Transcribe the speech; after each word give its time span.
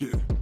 Yeah. 0.00 0.33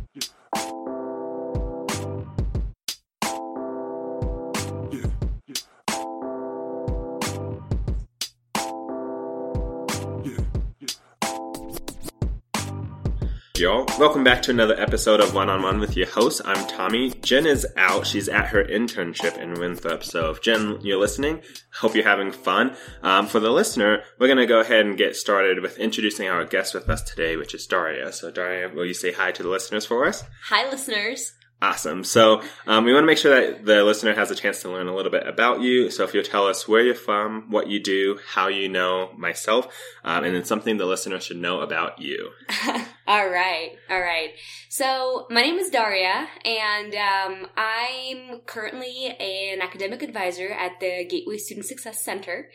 Y'all. 13.63 13.87
Welcome 13.97 14.25
back 14.25 14.43
to 14.43 14.51
another 14.51 14.75
episode 14.75 15.21
of 15.21 15.35
One 15.35 15.49
on 15.49 15.63
One 15.63 15.79
with 15.79 15.97
your 15.97 16.09
host. 16.09 16.41
I'm 16.45 16.67
Tommy. 16.67 17.11
Jen 17.23 17.47
is 17.47 17.65
out. 17.77 18.09
She's 18.09 18.29
at 18.29 18.49
her 18.49 18.65
internship 18.65 19.39
in 19.39 19.55
Winthrop. 19.55 20.03
So 20.03 20.31
if 20.31 20.43
Jen, 20.43 20.81
you're 20.81 20.99
listening, 20.99 21.43
hope 21.79 21.95
you're 21.95 22.03
having 22.03 22.33
fun. 22.33 22.75
Um, 23.05 23.29
for 23.29 23.39
the 23.39 23.51
listener, 23.51 24.03
we're 24.19 24.27
going 24.27 24.39
to 24.39 24.47
go 24.47 24.59
ahead 24.59 24.85
and 24.85 24.99
get 24.99 25.15
started 25.15 25.63
with 25.63 25.79
introducing 25.79 26.27
our 26.27 26.45
guest 26.45 26.75
with 26.75 26.91
us 26.91 27.03
today, 27.03 27.37
which 27.37 27.55
is 27.55 27.65
Daria. 27.65 28.13
So 28.13 28.33
Daria, 28.33 28.69
will 28.69 28.85
you 28.85 28.95
say 28.95 29.13
hi 29.13 29.31
to 29.31 29.45
the 29.45 29.49
listeners 29.49 29.87
for 29.87 30.07
us? 30.07 30.25
Hi, 30.49 30.69
listeners. 30.69 31.33
Awesome. 31.63 32.03
So 32.03 32.43
um, 32.67 32.85
we 32.85 32.93
want 32.93 33.05
to 33.05 33.07
make 33.07 33.19
sure 33.19 33.41
that 33.41 33.65
the 33.65 33.85
listener 33.85 34.15
has 34.15 34.33
a 34.33 34.35
chance 34.35 34.63
to 34.63 34.69
learn 34.69 34.89
a 34.89 34.95
little 34.97 35.13
bit 35.13 35.29
about 35.29 35.61
you. 35.61 35.93
So 35.93 36.03
if 36.03 36.13
you'll 36.13 36.25
tell 36.25 36.49
us 36.49 36.67
where 36.67 36.83
you're 36.83 36.93
from, 36.97 37.53
what 37.53 37.69
you 37.69 37.81
do, 37.81 38.19
how 38.31 38.49
you 38.49 38.69
know 38.69 39.13
myself, 39.17 39.69
um, 40.03 40.25
and 40.25 40.35
then 40.35 40.45
something 40.45 40.77
the 40.77 40.87
listener 40.87 41.21
should 41.21 41.37
know 41.37 41.61
about 41.61 42.01
you. 42.01 42.31
all 43.07 43.29
right, 43.29 43.77
all 43.89 44.01
right. 44.01 44.31
So 44.69 45.27
my 45.31 45.43
name 45.43 45.59
is 45.59 45.71
Daria, 45.71 46.27
and 46.45 46.95
um, 46.95 47.47
I'm 47.57 48.41
currently 48.47 49.15
an 49.21 49.61
academic 49.61 50.03
advisor 50.03 50.49
at 50.49 50.81
the 50.81 51.05
Gateway 51.09 51.37
Student 51.37 51.67
Success 51.67 52.03
Center, 52.03 52.49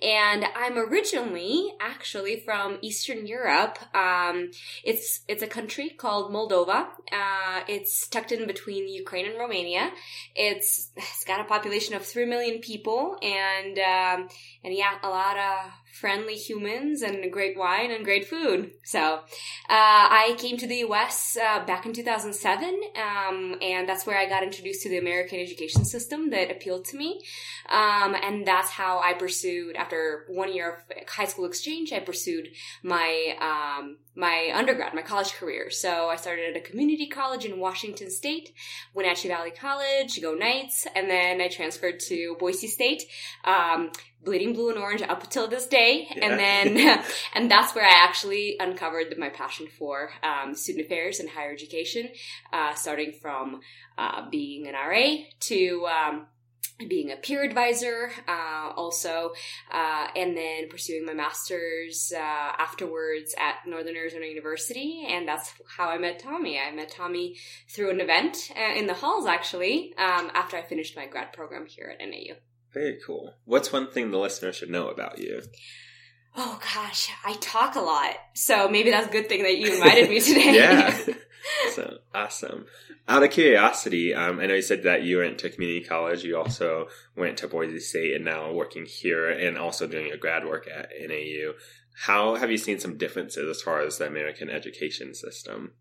and 0.00 0.44
I'm 0.56 0.78
originally 0.78 1.74
actually 1.80 2.40
from 2.40 2.78
Eastern 2.80 3.26
Europe. 3.26 3.78
Um, 3.94 4.52
it's 4.84 5.20
it's 5.26 5.42
a 5.42 5.48
country 5.48 5.90
called 5.90 6.32
Moldova. 6.32 6.86
Uh, 7.12 7.60
it's 7.68 8.06
tucked 8.06 8.32
in 8.32 8.53
between 8.54 8.88
Ukraine 8.88 9.26
and 9.26 9.38
Romania. 9.38 9.84
It's 10.34 10.90
it's 10.96 11.24
got 11.24 11.40
a 11.40 11.44
population 11.44 11.94
of 11.94 12.02
three 12.04 12.26
million 12.34 12.60
people, 12.60 13.18
and 13.22 13.78
um, 13.78 14.28
and 14.62 14.72
yeah, 14.82 14.94
a 15.02 15.10
lot 15.20 15.36
of 15.36 15.56
friendly 15.94 16.34
humans 16.34 17.02
and 17.02 17.32
great 17.32 17.56
wine 17.56 17.92
and 17.92 18.04
great 18.04 18.26
food. 18.26 18.72
So 18.84 19.00
uh, 19.00 19.20
I 19.68 20.34
came 20.38 20.56
to 20.58 20.66
the 20.66 20.78
U.S. 20.78 21.38
Uh, 21.40 21.64
back 21.64 21.86
in 21.86 21.92
2007, 21.92 22.80
um, 22.96 23.56
and 23.62 23.88
that's 23.88 24.04
where 24.04 24.18
I 24.18 24.28
got 24.28 24.42
introduced 24.42 24.82
to 24.82 24.88
the 24.88 24.98
American 24.98 25.38
education 25.38 25.84
system 25.84 26.30
that 26.30 26.50
appealed 26.50 26.84
to 26.86 26.96
me, 26.96 27.22
um, 27.70 28.16
and 28.20 28.44
that's 28.44 28.70
how 28.70 28.98
I 28.98 29.14
pursued. 29.14 29.76
After 29.76 30.24
one 30.28 30.52
year 30.52 30.82
of 30.90 31.08
high 31.08 31.26
school 31.26 31.44
exchange, 31.44 31.92
I 31.92 32.00
pursued 32.00 32.48
my 32.82 33.36
um, 33.40 33.98
my 34.16 34.52
undergrad, 34.54 34.94
my 34.94 35.02
college 35.02 35.32
career. 35.32 35.70
So 35.70 36.08
I 36.08 36.16
started 36.16 36.50
at 36.50 36.56
a 36.56 36.60
community 36.60 37.06
college 37.06 37.44
in 37.44 37.58
Washington 37.58 38.10
State, 38.10 38.52
Wenatchee 38.94 39.28
Valley 39.28 39.50
College, 39.50 40.20
Go 40.20 40.34
Knights, 40.34 40.86
and 40.94 41.08
then 41.08 41.40
I 41.40 41.48
transferred 41.48 42.00
to 42.08 42.36
Boise 42.38 42.68
State. 42.68 43.04
Bleeding 44.24 44.52
blue 44.52 44.70
and 44.70 44.78
orange 44.78 45.02
up 45.02 45.22
until 45.22 45.48
this 45.48 45.66
day 45.66 46.08
yeah. 46.14 46.26
and 46.26 46.38
then 46.38 47.04
and 47.34 47.50
that's 47.50 47.74
where 47.74 47.84
i 47.84 48.04
actually 48.04 48.56
uncovered 48.58 49.14
my 49.18 49.28
passion 49.28 49.66
for 49.78 50.10
um, 50.22 50.54
student 50.54 50.86
affairs 50.86 51.20
and 51.20 51.28
higher 51.28 51.52
education 51.52 52.08
uh, 52.52 52.74
starting 52.74 53.12
from 53.12 53.60
uh, 53.98 54.28
being 54.30 54.66
an 54.66 54.74
ra 54.74 55.24
to 55.40 55.86
um, 55.86 56.26
being 56.88 57.12
a 57.12 57.16
peer 57.16 57.42
advisor, 57.44 58.10
uh, 58.26 58.72
also, 58.74 59.32
uh, 59.72 60.06
and 60.16 60.36
then 60.36 60.68
pursuing 60.68 61.06
my 61.06 61.14
master's 61.14 62.12
uh, 62.14 62.18
afterwards 62.18 63.34
at 63.38 63.66
Northern 63.66 63.96
Arizona 63.96 64.26
University, 64.26 65.06
and 65.08 65.26
that's 65.26 65.52
how 65.76 65.88
I 65.88 65.98
met 65.98 66.18
Tommy. 66.18 66.58
I 66.58 66.72
met 66.72 66.90
Tommy 66.90 67.36
through 67.68 67.90
an 67.90 68.00
event 68.00 68.50
uh, 68.56 68.74
in 68.74 68.86
the 68.86 68.94
halls, 68.94 69.26
actually, 69.26 69.94
um, 69.98 70.30
after 70.34 70.56
I 70.56 70.62
finished 70.62 70.96
my 70.96 71.06
grad 71.06 71.32
program 71.32 71.66
here 71.66 71.94
at 71.98 72.06
NAU. 72.06 72.34
Very 72.74 72.98
cool. 73.06 73.34
What's 73.44 73.72
one 73.72 73.90
thing 73.90 74.10
the 74.10 74.18
listener 74.18 74.52
should 74.52 74.68
know 74.68 74.88
about 74.88 75.18
you? 75.18 75.42
Oh 76.36 76.58
gosh, 76.60 77.10
I 77.24 77.34
talk 77.34 77.76
a 77.76 77.80
lot, 77.80 78.16
so 78.34 78.68
maybe 78.68 78.90
that's 78.90 79.06
a 79.06 79.12
good 79.12 79.28
thing 79.28 79.44
that 79.44 79.56
you 79.56 79.72
invited 79.74 80.10
me 80.10 80.20
today. 80.20 80.54
yeah. 80.54 80.98
So 81.74 81.98
awesome. 82.14 82.64
Out 83.06 83.22
of 83.22 83.30
curiosity, 83.30 84.14
um, 84.14 84.40
I 84.40 84.46
know 84.46 84.54
you 84.54 84.62
said 84.62 84.84
that 84.84 85.02
you 85.02 85.18
went 85.18 85.38
to 85.40 85.50
community 85.50 85.84
college. 85.84 86.24
You 86.24 86.38
also 86.38 86.88
went 87.16 87.36
to 87.38 87.48
Boise 87.48 87.80
State 87.80 88.14
and 88.14 88.24
now 88.24 88.50
working 88.50 88.86
here 88.86 89.28
and 89.28 89.58
also 89.58 89.86
doing 89.86 90.06
your 90.06 90.16
grad 90.16 90.46
work 90.46 90.66
at 90.66 90.88
NAU. 90.98 91.52
How 91.96 92.34
have 92.34 92.50
you 92.50 92.58
seen 92.58 92.80
some 92.80 92.98
differences 92.98 93.48
as 93.48 93.62
far 93.62 93.80
as 93.80 93.98
the 93.98 94.06
American 94.06 94.50
education 94.50 95.14
system? 95.14 95.72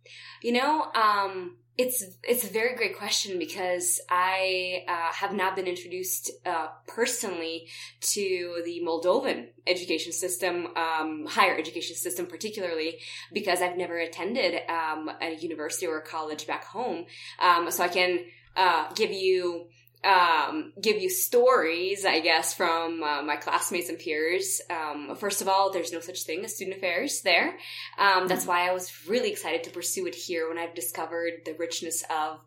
You 0.41 0.53
know, 0.53 0.91
um, 0.93 1.57
it's 1.75 2.03
it's 2.23 2.43
a 2.43 2.53
very 2.53 2.75
great 2.75 2.95
question 2.97 3.39
because 3.39 3.99
I 4.09 4.83
uh, 4.87 5.11
have 5.11 5.33
not 5.33 5.55
been 5.55 5.65
introduced 5.65 6.29
uh, 6.45 6.67
personally 6.87 7.67
to 8.01 8.61
the 8.63 8.79
Moldovan 8.85 9.47
education 9.65 10.11
system, 10.11 10.67
um, 10.75 11.25
higher 11.27 11.57
education 11.57 11.95
system, 11.95 12.27
particularly 12.27 12.99
because 13.33 13.61
I've 13.61 13.77
never 13.77 13.97
attended 13.97 14.61
um, 14.69 15.09
a 15.19 15.35
university 15.35 15.87
or 15.87 15.97
a 15.97 16.05
college 16.05 16.45
back 16.45 16.65
home. 16.65 17.05
Um, 17.39 17.71
so 17.71 17.83
I 17.83 17.87
can 17.87 18.19
uh, 18.55 18.93
give 18.93 19.11
you 19.11 19.67
um, 20.03 20.73
give 20.81 21.01
you 21.01 21.09
stories, 21.09 22.05
I 22.05 22.19
guess, 22.19 22.53
from 22.53 23.01
uh, 23.03 23.21
my 23.21 23.37
classmates 23.37 23.89
and 23.89 23.97
peers. 23.97 24.61
Um, 24.69 25.15
first 25.15 25.41
of 25.41 25.47
all, 25.47 25.71
there's 25.71 25.93
no 25.93 25.99
such 25.99 26.23
thing 26.23 26.43
as 26.43 26.55
student 26.55 26.77
affairs 26.77 27.21
there. 27.21 27.57
Um, 27.97 28.27
that's 28.27 28.45
why 28.45 28.67
I 28.67 28.73
was 28.73 29.07
really 29.07 29.31
excited 29.31 29.63
to 29.63 29.69
pursue 29.69 30.05
it 30.07 30.15
here 30.15 30.49
when 30.49 30.57
I've 30.57 30.75
discovered 30.75 31.41
the 31.45 31.53
richness 31.53 32.03
of 32.09 32.39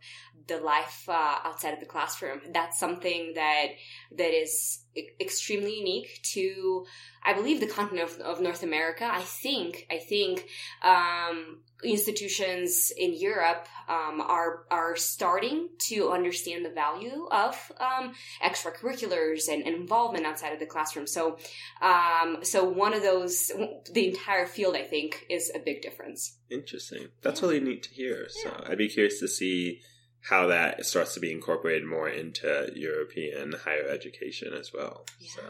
the 0.47 0.59
life 0.59 1.09
uh, 1.09 1.39
outside 1.45 1.75
of 1.75 1.81
the 1.81 1.87
classroom. 1.87 2.41
That's 2.53 2.79
something 2.79 3.33
that 3.35 3.69
that 4.17 4.35
is 4.35 4.81
extremely 5.21 5.79
unique 5.79 6.21
to, 6.35 6.87
I 7.25 7.33
believe, 7.33 7.61
the 7.61 7.67
continent 7.67 8.11
of, 8.11 8.21
of 8.21 8.41
North 8.41 8.63
America. 8.63 9.09
I 9.11 9.23
think, 9.23 9.87
I 9.91 9.99
think 9.99 10.49
um, 10.83 11.59
institutions 11.85 12.93
in 12.97 13.15
Europe 13.15 13.69
um, 13.89 14.21
are 14.21 14.65
are 14.71 14.97
starting 14.97 15.69
to 15.79 16.11
understand 16.11 16.65
the 16.65 16.71
value 16.71 17.29
of 17.31 17.73
um, 17.79 18.15
extracurriculars 18.43 19.49
and, 19.49 19.63
and, 19.65 19.77
involvement 19.77 20.27
outside 20.27 20.53
of 20.53 20.59
the 20.59 20.67
classroom. 20.67 21.07
So, 21.07 21.39
um, 21.83 22.39
so 22.43 22.65
one 22.65 22.95
of 22.95 23.03
those, 23.03 23.53
the 23.93 24.09
entire 24.09 24.47
field, 24.47 24.75
I 24.75 24.83
think, 24.83 25.27
is 25.29 25.53
a 25.55 25.59
big 25.59 25.83
difference. 25.83 26.39
Interesting. 26.51 27.09
That's 27.23 27.43
really 27.43 27.61
neat 27.61 27.85
to 27.85 27.91
hear. 27.91 28.27
So, 28.29 28.49
yeah. 28.49 28.71
I'd 28.71 28.79
be 28.79 28.89
curious 28.89 29.21
to 29.21 29.29
see 29.29 29.81
how 30.29 30.49
that 30.49 30.85
starts 30.85 31.15
to 31.15 31.21
be 31.21 31.33
incorporated 31.33 31.87
more 31.87 32.09
into 32.09 32.71
European 32.75 33.53
higher 33.65 33.89
education 33.89 34.53
as 34.53 34.73
well. 34.73 35.05
Yeah. 35.21 35.29
So. 35.37 35.43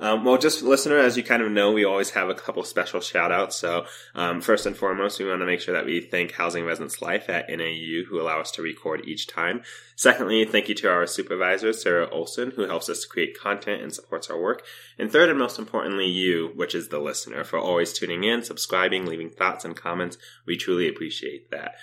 Um, 0.00 0.24
well, 0.24 0.38
just 0.38 0.62
listener, 0.62 0.98
as 0.98 1.16
you 1.16 1.24
kind 1.24 1.42
of 1.42 1.50
know, 1.50 1.72
we 1.72 1.84
always 1.84 2.10
have 2.10 2.28
a 2.28 2.34
couple 2.34 2.62
special 2.62 3.00
shout 3.00 3.32
outs. 3.32 3.56
So, 3.56 3.86
um, 4.14 4.40
first 4.40 4.64
and 4.64 4.76
foremost, 4.76 5.18
we 5.18 5.28
want 5.28 5.40
to 5.40 5.46
make 5.46 5.60
sure 5.60 5.74
that 5.74 5.86
we 5.86 6.00
thank 6.00 6.32
Housing 6.32 6.64
Residence 6.64 7.02
Life 7.02 7.28
at 7.28 7.48
NAU 7.48 8.04
who 8.08 8.20
allow 8.20 8.40
us 8.40 8.52
to 8.52 8.62
record 8.62 9.08
each 9.08 9.26
time. 9.26 9.62
Secondly, 9.96 10.44
thank 10.44 10.68
you 10.68 10.76
to 10.76 10.88
our 10.88 11.04
supervisor, 11.06 11.72
Sarah 11.72 12.08
Olson, 12.10 12.52
who 12.52 12.68
helps 12.68 12.88
us 12.88 13.02
to 13.02 13.08
create 13.08 13.36
content 13.36 13.82
and 13.82 13.92
supports 13.92 14.30
our 14.30 14.40
work. 14.40 14.62
And 14.98 15.10
third 15.10 15.30
and 15.30 15.38
most 15.38 15.58
importantly, 15.58 16.06
you, 16.06 16.52
which 16.54 16.76
is 16.76 16.88
the 16.88 17.00
listener, 17.00 17.42
for 17.42 17.58
always 17.58 17.92
tuning 17.92 18.22
in, 18.22 18.44
subscribing, 18.44 19.04
leaving 19.04 19.30
thoughts 19.30 19.64
and 19.64 19.74
comments. 19.74 20.16
We 20.46 20.56
truly 20.56 20.88
appreciate 20.88 21.50
that. 21.50 21.74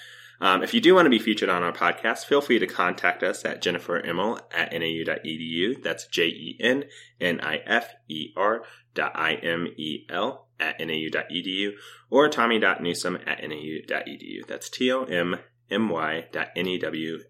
Um, 0.41 0.63
if 0.63 0.73
you 0.73 0.81
do 0.81 0.95
want 0.95 1.05
to 1.05 1.09
be 1.09 1.19
featured 1.19 1.49
on 1.49 1.63
our 1.63 1.71
podcast, 1.71 2.25
feel 2.25 2.41
free 2.41 2.59
to 2.59 2.67
contact 2.67 3.23
us 3.23 3.45
at 3.45 3.61
Jennifer 3.61 4.01
Imel 4.01 4.39
at 4.51 4.71
nau.edu. 4.71 5.81
That's 5.81 6.07
J 6.07 6.27
E 6.27 6.57
N 6.59 6.85
N 7.21 7.39
I 7.41 7.57
F 7.65 7.93
E 8.07 8.33
R 8.35 8.63
dot 8.93 9.13
I 9.15 9.33
M 9.35 9.67
E 9.77 10.05
L 10.09 10.47
at 10.59 10.79
nau.edu 10.79 11.71
or 12.09 12.29
tommy.newsom 12.29 13.19
at 13.25 13.41
nau.edu. 13.41 14.45
That's 14.47 14.69
T 14.69 14.91
O 14.91 15.03
M 15.03 15.37
my.newsom 15.69 17.25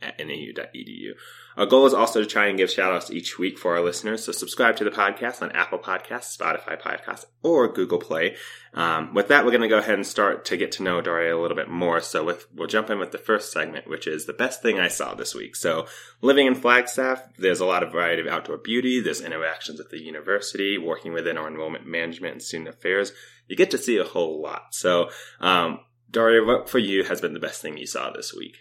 at 0.00 0.18
nau.edu. 0.18 1.12
Our 1.56 1.66
goal 1.66 1.84
is 1.86 1.92
also 1.92 2.20
to 2.22 2.26
try 2.26 2.46
and 2.46 2.56
give 2.56 2.70
shoutouts 2.70 3.10
each 3.10 3.38
week 3.38 3.58
for 3.58 3.76
our 3.76 3.82
listeners, 3.82 4.24
so 4.24 4.32
subscribe 4.32 4.76
to 4.76 4.84
the 4.84 4.90
podcast 4.90 5.42
on 5.42 5.52
Apple 5.52 5.78
Podcasts, 5.78 6.36
Spotify 6.36 6.80
Podcasts, 6.80 7.26
or 7.42 7.70
Google 7.70 7.98
Play. 7.98 8.36
Um, 8.72 9.12
with 9.12 9.28
that, 9.28 9.44
we're 9.44 9.50
going 9.50 9.60
to 9.60 9.68
go 9.68 9.76
ahead 9.78 9.96
and 9.96 10.06
start 10.06 10.46
to 10.46 10.56
get 10.56 10.72
to 10.72 10.82
know 10.82 11.02
Daria 11.02 11.36
a 11.36 11.40
little 11.40 11.56
bit 11.56 11.68
more. 11.68 12.00
So 12.00 12.24
with, 12.24 12.46
we'll 12.54 12.68
jump 12.68 12.88
in 12.88 12.98
with 12.98 13.12
the 13.12 13.18
first 13.18 13.52
segment, 13.52 13.86
which 13.86 14.06
is 14.06 14.24
the 14.24 14.32
best 14.32 14.62
thing 14.62 14.80
I 14.80 14.88
saw 14.88 15.14
this 15.14 15.34
week. 15.34 15.54
So 15.56 15.86
living 16.22 16.46
in 16.46 16.54
Flagstaff, 16.54 17.22
there's 17.36 17.60
a 17.60 17.66
lot 17.66 17.82
of 17.82 17.92
variety 17.92 18.22
of 18.22 18.28
outdoor 18.28 18.56
beauty. 18.56 19.00
There's 19.00 19.20
interactions 19.20 19.78
at 19.78 19.90
the 19.90 20.02
university, 20.02 20.78
working 20.78 21.12
within 21.12 21.36
our 21.36 21.48
enrollment 21.48 21.86
management 21.86 22.32
and 22.32 22.42
student 22.42 22.70
affairs. 22.70 23.12
You 23.46 23.56
get 23.56 23.72
to 23.72 23.78
see 23.78 23.98
a 23.98 24.04
whole 24.04 24.40
lot. 24.40 24.68
So, 24.74 25.10
um, 25.40 25.80
Daria, 26.12 26.44
what 26.44 26.68
for 26.68 26.78
you 26.78 27.04
has 27.04 27.20
been 27.20 27.32
the 27.32 27.40
best 27.40 27.62
thing 27.62 27.78
you 27.78 27.86
saw 27.86 28.10
this 28.10 28.34
week? 28.34 28.56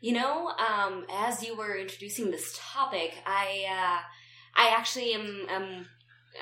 You 0.00 0.14
know, 0.14 0.48
um, 0.48 1.06
as 1.12 1.42
you 1.42 1.56
were 1.56 1.76
introducing 1.76 2.30
this 2.30 2.58
topic, 2.60 3.14
I 3.24 3.66
uh, 3.70 4.00
I 4.60 4.74
actually 4.76 5.14
am, 5.14 5.46
am, 5.48 5.86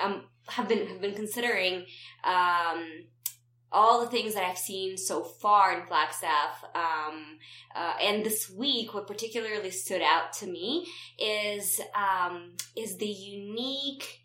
am 0.01 0.23
have 0.49 0.67
been 0.67 0.87
have 0.87 1.01
been 1.01 1.15
considering 1.15 1.85
um, 2.25 2.87
all 3.71 4.01
the 4.01 4.11
things 4.11 4.33
that 4.33 4.45
I've 4.45 4.59
seen 4.59 4.97
so 4.97 5.23
far 5.23 5.79
in 5.79 5.87
Flagstaff. 5.87 6.65
Um, 6.75 7.39
uh, 7.75 7.95
and 8.03 8.25
this 8.25 8.51
week, 8.51 8.95
what 8.95 9.07
particularly 9.07 9.71
stood 9.71 10.03
out 10.03 10.33
to 10.35 10.47
me 10.47 10.87
is 11.19 11.83
um, 11.95 12.55
is 12.75 12.97
the 12.97 13.07
unique 13.07 14.21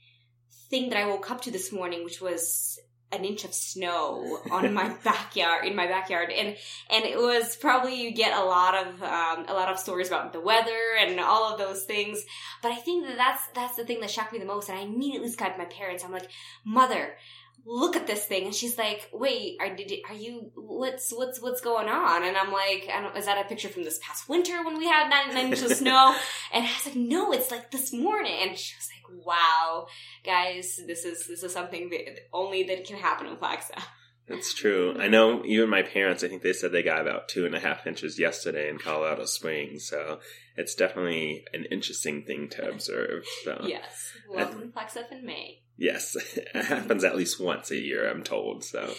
thing 0.69 0.89
that 0.89 0.97
I 0.97 1.07
woke 1.07 1.29
up 1.29 1.41
to 1.41 1.51
this 1.51 1.73
morning, 1.73 2.05
which 2.05 2.21
was 2.21 2.79
an 3.11 3.23
inch 3.23 3.45
of 3.45 3.53
snow 3.53 4.39
on 4.51 4.73
my 4.73 4.89
backyard 5.03 5.65
in 5.65 5.75
my 5.75 5.87
backyard. 5.87 6.31
And 6.31 6.55
and 6.89 7.05
it 7.05 7.17
was 7.17 7.55
probably 7.55 8.01
you 8.01 8.11
get 8.11 8.37
a 8.37 8.43
lot 8.43 8.75
of 8.75 9.03
um, 9.03 9.45
a 9.47 9.53
lot 9.53 9.71
of 9.71 9.79
stories 9.79 10.07
about 10.07 10.33
the 10.33 10.41
weather 10.41 10.95
and 10.99 11.19
all 11.19 11.51
of 11.51 11.59
those 11.59 11.83
things. 11.83 12.25
But 12.61 12.71
i 12.71 12.75
think 12.75 13.05
that 13.05 13.17
that's 13.17 13.47
that's 13.53 13.75
the 13.75 13.85
thing 13.85 13.99
that 14.01 14.11
shocked 14.11 14.33
me 14.33 14.39
the 14.39 14.45
most. 14.45 14.69
And 14.69 14.77
i 14.77 14.81
immediately 14.81 15.29
skyped 15.29 15.57
my 15.57 15.65
parents. 15.65 16.03
I'm 16.03 16.11
like 16.11 16.29
mother 16.63 17.15
look 17.65 17.95
at 17.95 18.05
this 18.05 18.25
thing 18.25 18.45
and 18.45 18.53
she's 18.53 18.77
like 18.77 19.09
wait 19.11 19.57
are, 19.59 19.75
did, 19.75 19.91
are 20.07 20.15
you 20.15 20.51
what's 20.55 21.11
what's 21.11 21.41
what's 21.41 21.61
going 21.61 21.89
on 21.89 22.23
and 22.23 22.37
i'm 22.37 22.51
like 22.51 22.87
I 22.93 23.01
don't, 23.01 23.17
is 23.17 23.25
that 23.25 23.43
a 23.43 23.49
picture 23.49 23.69
from 23.69 23.83
this 23.83 23.99
past 24.03 24.29
winter 24.29 24.63
when 24.63 24.77
we 24.77 24.85
had 24.87 25.09
nine, 25.09 25.33
nine 25.33 25.47
inches 25.47 25.71
of 25.71 25.77
snow 25.77 26.15
and 26.53 26.65
i 26.65 26.67
was 26.67 26.85
like 26.85 26.95
no 26.95 27.31
it's 27.31 27.49
like 27.49 27.71
this 27.71 27.91
morning 27.91 28.37
and 28.41 28.57
she 28.57 28.75
was 28.77 28.89
like 28.89 29.25
wow 29.25 29.87
guys 30.23 30.79
this 30.85 31.05
is 31.05 31.25
this 31.27 31.41
is 31.41 31.53
something 31.53 31.89
that 31.89 32.19
only 32.33 32.63
that 32.63 32.85
can 32.85 32.97
happen 32.97 33.27
in 33.27 33.37
flagstaff 33.37 33.87
That's 34.27 34.55
true. 34.55 34.97
I 34.99 35.07
know 35.07 35.45
even 35.45 35.69
my 35.69 35.83
parents, 35.83 36.23
I 36.23 36.27
think 36.27 36.41
they 36.41 36.51
said 36.51 36.71
they 36.71 36.81
got 36.81 36.99
about 36.99 37.29
two 37.29 37.45
and 37.45 37.53
a 37.53 37.59
half 37.59 37.85
inches 37.85 38.17
yesterday 38.17 38.69
in 38.71 38.79
Colorado 38.79 39.25
Springs. 39.25 39.87
So 39.87 40.19
it's 40.57 40.73
definitely 40.73 41.45
an 41.53 41.65
interesting 41.65 42.23
thing 42.23 42.49
to 42.49 42.67
observe. 42.67 43.25
So 43.43 43.65
yes 43.67 44.13
welcome 44.27 44.61
to 44.61 44.67
flagstaff 44.69 45.11
in 45.11 45.23
may 45.25 45.61
yes, 45.77 46.15
it 46.35 46.65
happens 46.65 47.03
at 47.03 47.15
least 47.15 47.39
once 47.39 47.71
a 47.71 47.77
year, 47.77 48.09
I'm 48.09 48.23
told. 48.23 48.63
So 48.63 48.93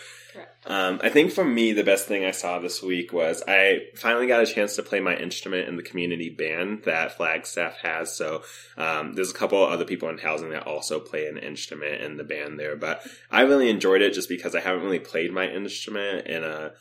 um, 0.67 1.01
I 1.03 1.09
think 1.09 1.33
for 1.33 1.45
me, 1.45 1.73
the 1.73 1.85
best 1.85 2.07
thing 2.07 2.25
I 2.25 2.31
saw 2.31 2.59
this 2.59 2.83
week 2.83 3.13
was 3.13 3.43
I 3.47 3.87
finally 3.95 4.27
got 4.27 4.43
a 4.43 4.47
chance 4.47 4.77
to 4.77 4.83
play 4.83 5.01
my 5.01 5.17
instrument 5.17 5.69
in 5.69 5.77
the 5.77 5.83
community 5.83 6.31
band 6.31 6.83
that 6.85 7.17
Flagstaff 7.17 7.79
has. 7.79 8.15
So 8.15 8.43
um, 8.77 9.15
there's 9.15 9.31
a 9.31 9.35
couple 9.35 9.63
other 9.65 9.85
people 9.85 10.09
in 10.09 10.19
housing 10.19 10.51
that 10.51 10.67
also 10.67 11.01
play 11.01 11.27
an 11.27 11.39
instrument 11.39 12.03
in 12.03 12.17
the 12.17 12.25
band 12.25 12.59
there, 12.59 12.77
but 12.77 13.03
I 13.31 13.43
really 13.43 13.71
enjoyed 13.71 14.03
it 14.03 14.15
just 14.15 14.29
because 14.29 14.55
I 14.55 14.61
haven't 14.61 14.83
really 14.83 14.99
played 14.99 15.33
my 15.33 15.49
instrument 15.49 16.27
in 16.27 16.43
a 16.43 16.73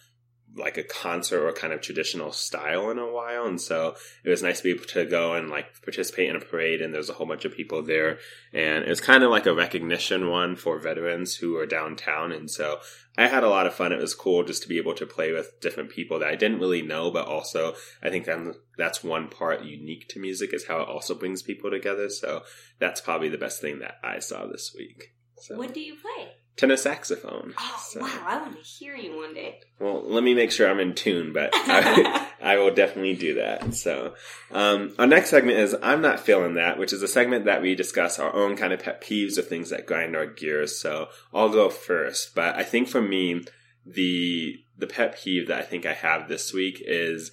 like 0.56 0.78
a 0.78 0.84
concert 0.84 1.46
or 1.46 1.52
kind 1.52 1.74
of 1.74 1.82
traditional 1.82 2.32
style 2.32 2.90
in 2.90 2.98
a 2.98 3.12
while. 3.12 3.46
And 3.46 3.60
so 3.60 3.96
it 4.24 4.30
was 4.30 4.42
nice 4.42 4.60
to 4.60 4.64
be 4.64 4.72
able 4.72 4.86
to 4.86 5.06
go 5.06 5.34
and 5.34 5.50
like 5.50 5.82
participate 5.82 6.30
in 6.30 6.36
a 6.36 6.40
parade 6.40 6.82
and 6.82 6.94
there's 6.94 7.10
a 7.10 7.14
whole 7.14 7.28
bunch 7.28 7.46
of 7.46 7.56
people 7.56 7.82
there. 7.82 8.20
And 8.54 8.86
it's 8.86 9.02
kind 9.02 9.24
of 9.24 9.32
like 9.32 9.46
a 9.46 9.54
recognition 9.54 10.30
one 10.30 10.56
for 10.56 10.80
veterans 10.80 11.36
who 11.36 11.58
are 11.58 11.66
downtown. 11.66 12.32
And 12.32 12.50
so 12.50 12.80
I 13.18 13.28
had 13.28 13.44
a 13.44 13.50
lot 13.50 13.68
of 13.68 13.74
fun. 13.74 13.92
It 13.92 14.00
was 14.00 14.14
cool 14.14 14.44
just 14.44 14.64
to 14.64 14.70
be 14.70 14.78
able 14.78 14.96
to 14.96 15.06
play 15.06 15.32
with 15.32 15.60
different 15.60 15.90
people 15.90 16.20
that 16.20 16.30
I 16.30 16.36
didn't 16.36 16.60
really 16.60 16.82
know, 16.82 17.12
but 17.12 17.28
also 17.28 17.76
I 18.02 18.10
think 18.10 18.26
that 18.26 18.56
that's 18.78 19.04
one 19.04 19.28
part 19.30 19.64
unique 19.64 20.08
to 20.10 20.20
music 20.20 20.54
is 20.54 20.68
how 20.68 20.82
it 20.82 20.88
also 20.88 21.16
brings 21.16 21.42
people 21.42 21.70
together. 21.70 22.10
So 22.10 22.44
that's 22.80 23.02
probably 23.02 23.30
the 23.30 23.38
best 23.38 23.62
thing 23.62 23.80
that 23.80 23.96
I 24.04 24.20
saw 24.20 24.48
this 24.48 24.74
week. 24.78 25.15
So 25.38 25.58
what 25.58 25.74
do 25.74 25.80
you 25.80 25.96
play 25.96 26.32
tenor 26.58 26.78
saxophone. 26.78 27.54
oh 27.58 27.84
So- 27.86 28.00
wow 28.00 28.24
i 28.26 28.38
want 28.42 28.56
to 28.56 28.62
hear 28.64 28.96
you 28.96 29.18
one 29.18 29.34
day 29.34 29.60
well, 29.78 30.04
let 30.06 30.24
me 30.24 30.34
make 30.34 30.52
sure 30.52 30.70
I'm 30.70 30.80
in 30.80 30.94
tune, 30.94 31.34
but 31.34 31.50
I, 31.54 32.30
I 32.42 32.58
will 32.60 32.74
definitely 32.74 33.16
do 33.16 33.34
that. 33.36 33.74
So, 33.74 34.14
um, 34.50 34.96
our 34.98 35.06
next 35.06 35.32
segment 35.32 35.60
is 35.60 35.76
I'm 35.84 36.02
Not 36.02 36.22
Feeling 36.22 36.54
That, 36.54 36.78
which 36.78 36.94
is 36.94 37.02
a 37.02 37.10
segment 37.10 37.44
that 37.44 37.62
we 37.62 37.76
discuss 37.76 38.18
our 38.18 38.34
own 38.34 38.56
kind 38.56 38.72
of 38.72 38.80
pet 38.80 39.02
peeves 39.04 39.38
or 39.38 39.42
things 39.42 39.72
that 39.72 39.86
grind 39.86 40.16
our 40.16 40.28
gears. 40.28 40.80
So, 40.80 41.10
I'll 41.34 41.50
go 41.50 41.70
first. 41.70 42.36
But 42.36 42.56
I 42.56 42.64
think 42.64 42.88
for 42.88 43.02
me, 43.02 43.44
the, 43.86 44.56
the 44.78 44.88
pet 44.88 45.20
peeve 45.22 45.50
that 45.50 45.60
I 45.60 45.64
think 45.64 45.86
I 45.86 45.92
have 45.94 46.30
this 46.30 46.54
week 46.54 46.82
is 46.86 47.32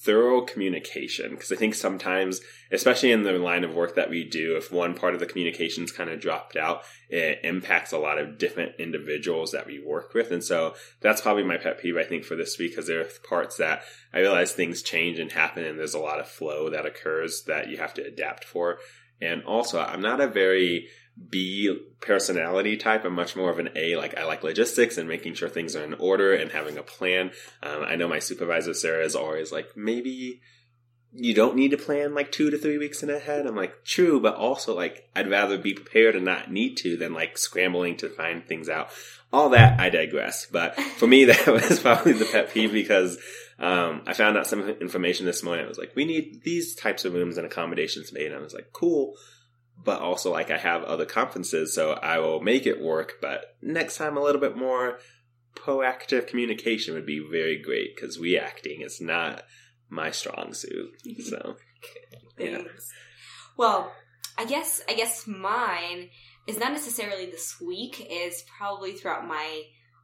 thorough 0.00 0.42
communication. 0.42 1.30
Because 1.30 1.50
I 1.50 1.56
think 1.56 1.74
sometimes, 1.74 2.40
especially 2.70 3.10
in 3.10 3.24
the 3.24 3.32
line 3.32 3.64
of 3.64 3.74
work 3.74 3.96
that 3.96 4.10
we 4.10 4.24
do, 4.24 4.56
if 4.56 4.70
one 4.70 4.94
part 4.94 5.14
of 5.14 5.20
the 5.20 5.26
communications 5.26 5.90
kind 5.90 6.08
of 6.08 6.20
dropped 6.20 6.56
out, 6.56 6.82
it 7.08 7.40
impacts 7.42 7.92
a 7.92 7.98
lot 7.98 8.18
of 8.18 8.38
different 8.38 8.76
individuals 8.78 9.52
that 9.52 9.66
we 9.66 9.78
work 9.78 10.14
with. 10.14 10.30
And 10.30 10.42
so 10.42 10.74
that's 11.00 11.20
probably 11.20 11.42
my 11.42 11.56
pet 11.56 11.80
peeve, 11.80 11.96
I 11.96 12.04
think, 12.04 12.24
for 12.24 12.36
this 12.36 12.58
week, 12.58 12.72
because 12.72 12.86
there 12.86 13.00
are 13.00 13.08
parts 13.28 13.56
that 13.56 13.82
I 14.12 14.20
realize 14.20 14.52
things 14.52 14.82
change 14.82 15.18
and 15.18 15.32
happen, 15.32 15.64
and 15.64 15.78
there's 15.78 15.94
a 15.94 15.98
lot 15.98 16.20
of 16.20 16.28
flow 16.28 16.70
that 16.70 16.86
occurs 16.86 17.42
that 17.46 17.68
you 17.68 17.78
have 17.78 17.94
to 17.94 18.06
adapt 18.06 18.44
for. 18.44 18.78
And 19.20 19.42
also, 19.44 19.80
I'm 19.80 20.00
not 20.00 20.20
a 20.20 20.28
very 20.28 20.88
B 21.30 21.76
personality 22.00 22.76
type. 22.76 23.04
I'm 23.04 23.14
much 23.14 23.36
more 23.36 23.50
of 23.50 23.58
an 23.58 23.70
A. 23.74 23.96
Like 23.96 24.16
I 24.16 24.24
like 24.24 24.42
logistics 24.42 24.98
and 24.98 25.08
making 25.08 25.34
sure 25.34 25.48
things 25.48 25.74
are 25.74 25.84
in 25.84 25.94
order 25.94 26.34
and 26.34 26.50
having 26.52 26.78
a 26.78 26.82
plan. 26.82 27.32
Um, 27.62 27.82
I 27.86 27.96
know 27.96 28.08
my 28.08 28.18
supervisor 28.18 28.74
Sarah 28.74 29.04
is 29.04 29.16
always 29.16 29.52
like, 29.52 29.76
maybe 29.76 30.40
you 31.12 31.34
don't 31.34 31.56
need 31.56 31.70
to 31.70 31.78
plan 31.78 32.14
like 32.14 32.30
two 32.30 32.50
to 32.50 32.58
three 32.58 32.78
weeks 32.78 33.02
in 33.02 33.10
ahead. 33.10 33.46
I'm 33.46 33.56
like, 33.56 33.84
true, 33.84 34.20
but 34.20 34.36
also 34.36 34.74
like 34.74 35.08
I'd 35.16 35.30
rather 35.30 35.58
be 35.58 35.74
prepared 35.74 36.16
and 36.16 36.24
not 36.24 36.50
need 36.50 36.76
to 36.78 36.96
than 36.96 37.14
like 37.14 37.38
scrambling 37.38 37.96
to 37.98 38.08
find 38.08 38.46
things 38.46 38.68
out. 38.68 38.90
All 39.32 39.50
that 39.50 39.80
I 39.80 39.90
digress. 39.90 40.46
But 40.46 40.78
for 40.80 41.06
me, 41.06 41.24
that 41.26 41.46
was 41.46 41.80
probably 41.80 42.12
the 42.12 42.26
pet 42.26 42.52
peeve 42.52 42.72
because 42.72 43.18
um, 43.58 44.02
I 44.06 44.12
found 44.12 44.36
out 44.36 44.46
some 44.46 44.68
information 44.68 45.26
this 45.26 45.42
morning. 45.42 45.64
I 45.64 45.68
was 45.68 45.78
like, 45.78 45.96
we 45.96 46.04
need 46.04 46.42
these 46.44 46.74
types 46.74 47.04
of 47.04 47.14
rooms 47.14 47.36
and 47.36 47.46
accommodations 47.46 48.12
made. 48.12 48.26
And 48.26 48.36
I 48.36 48.40
was 48.40 48.54
like, 48.54 48.72
cool. 48.72 49.14
But 49.84 50.00
also, 50.00 50.32
like, 50.32 50.50
I 50.50 50.58
have 50.58 50.82
other 50.82 51.06
conferences, 51.06 51.74
so 51.74 51.92
I 51.92 52.18
will 52.18 52.40
make 52.40 52.66
it 52.66 52.82
work. 52.82 53.14
But 53.20 53.56
next 53.62 53.96
time, 53.96 54.16
a 54.16 54.22
little 54.22 54.40
bit 54.40 54.56
more 54.56 54.98
proactive 55.54 56.26
communication 56.26 56.94
would 56.94 57.06
be 57.06 57.20
very 57.20 57.60
great 57.60 57.94
because 57.94 58.18
reacting 58.18 58.82
is 58.82 59.00
not 59.00 59.44
my 59.88 60.10
strong 60.10 60.52
suit. 60.52 60.90
So, 61.24 61.56
Yeah. 62.38 62.62
Well, 63.56 63.92
I 64.36 64.44
guess 64.44 64.82
I 64.88 64.94
guess 64.94 65.26
mine 65.26 66.10
is 66.46 66.58
not 66.58 66.72
necessarily 66.72 67.26
this 67.26 67.60
week. 67.60 68.06
Is 68.10 68.44
probably 68.56 68.92
throughout 68.92 69.26
my 69.26 69.62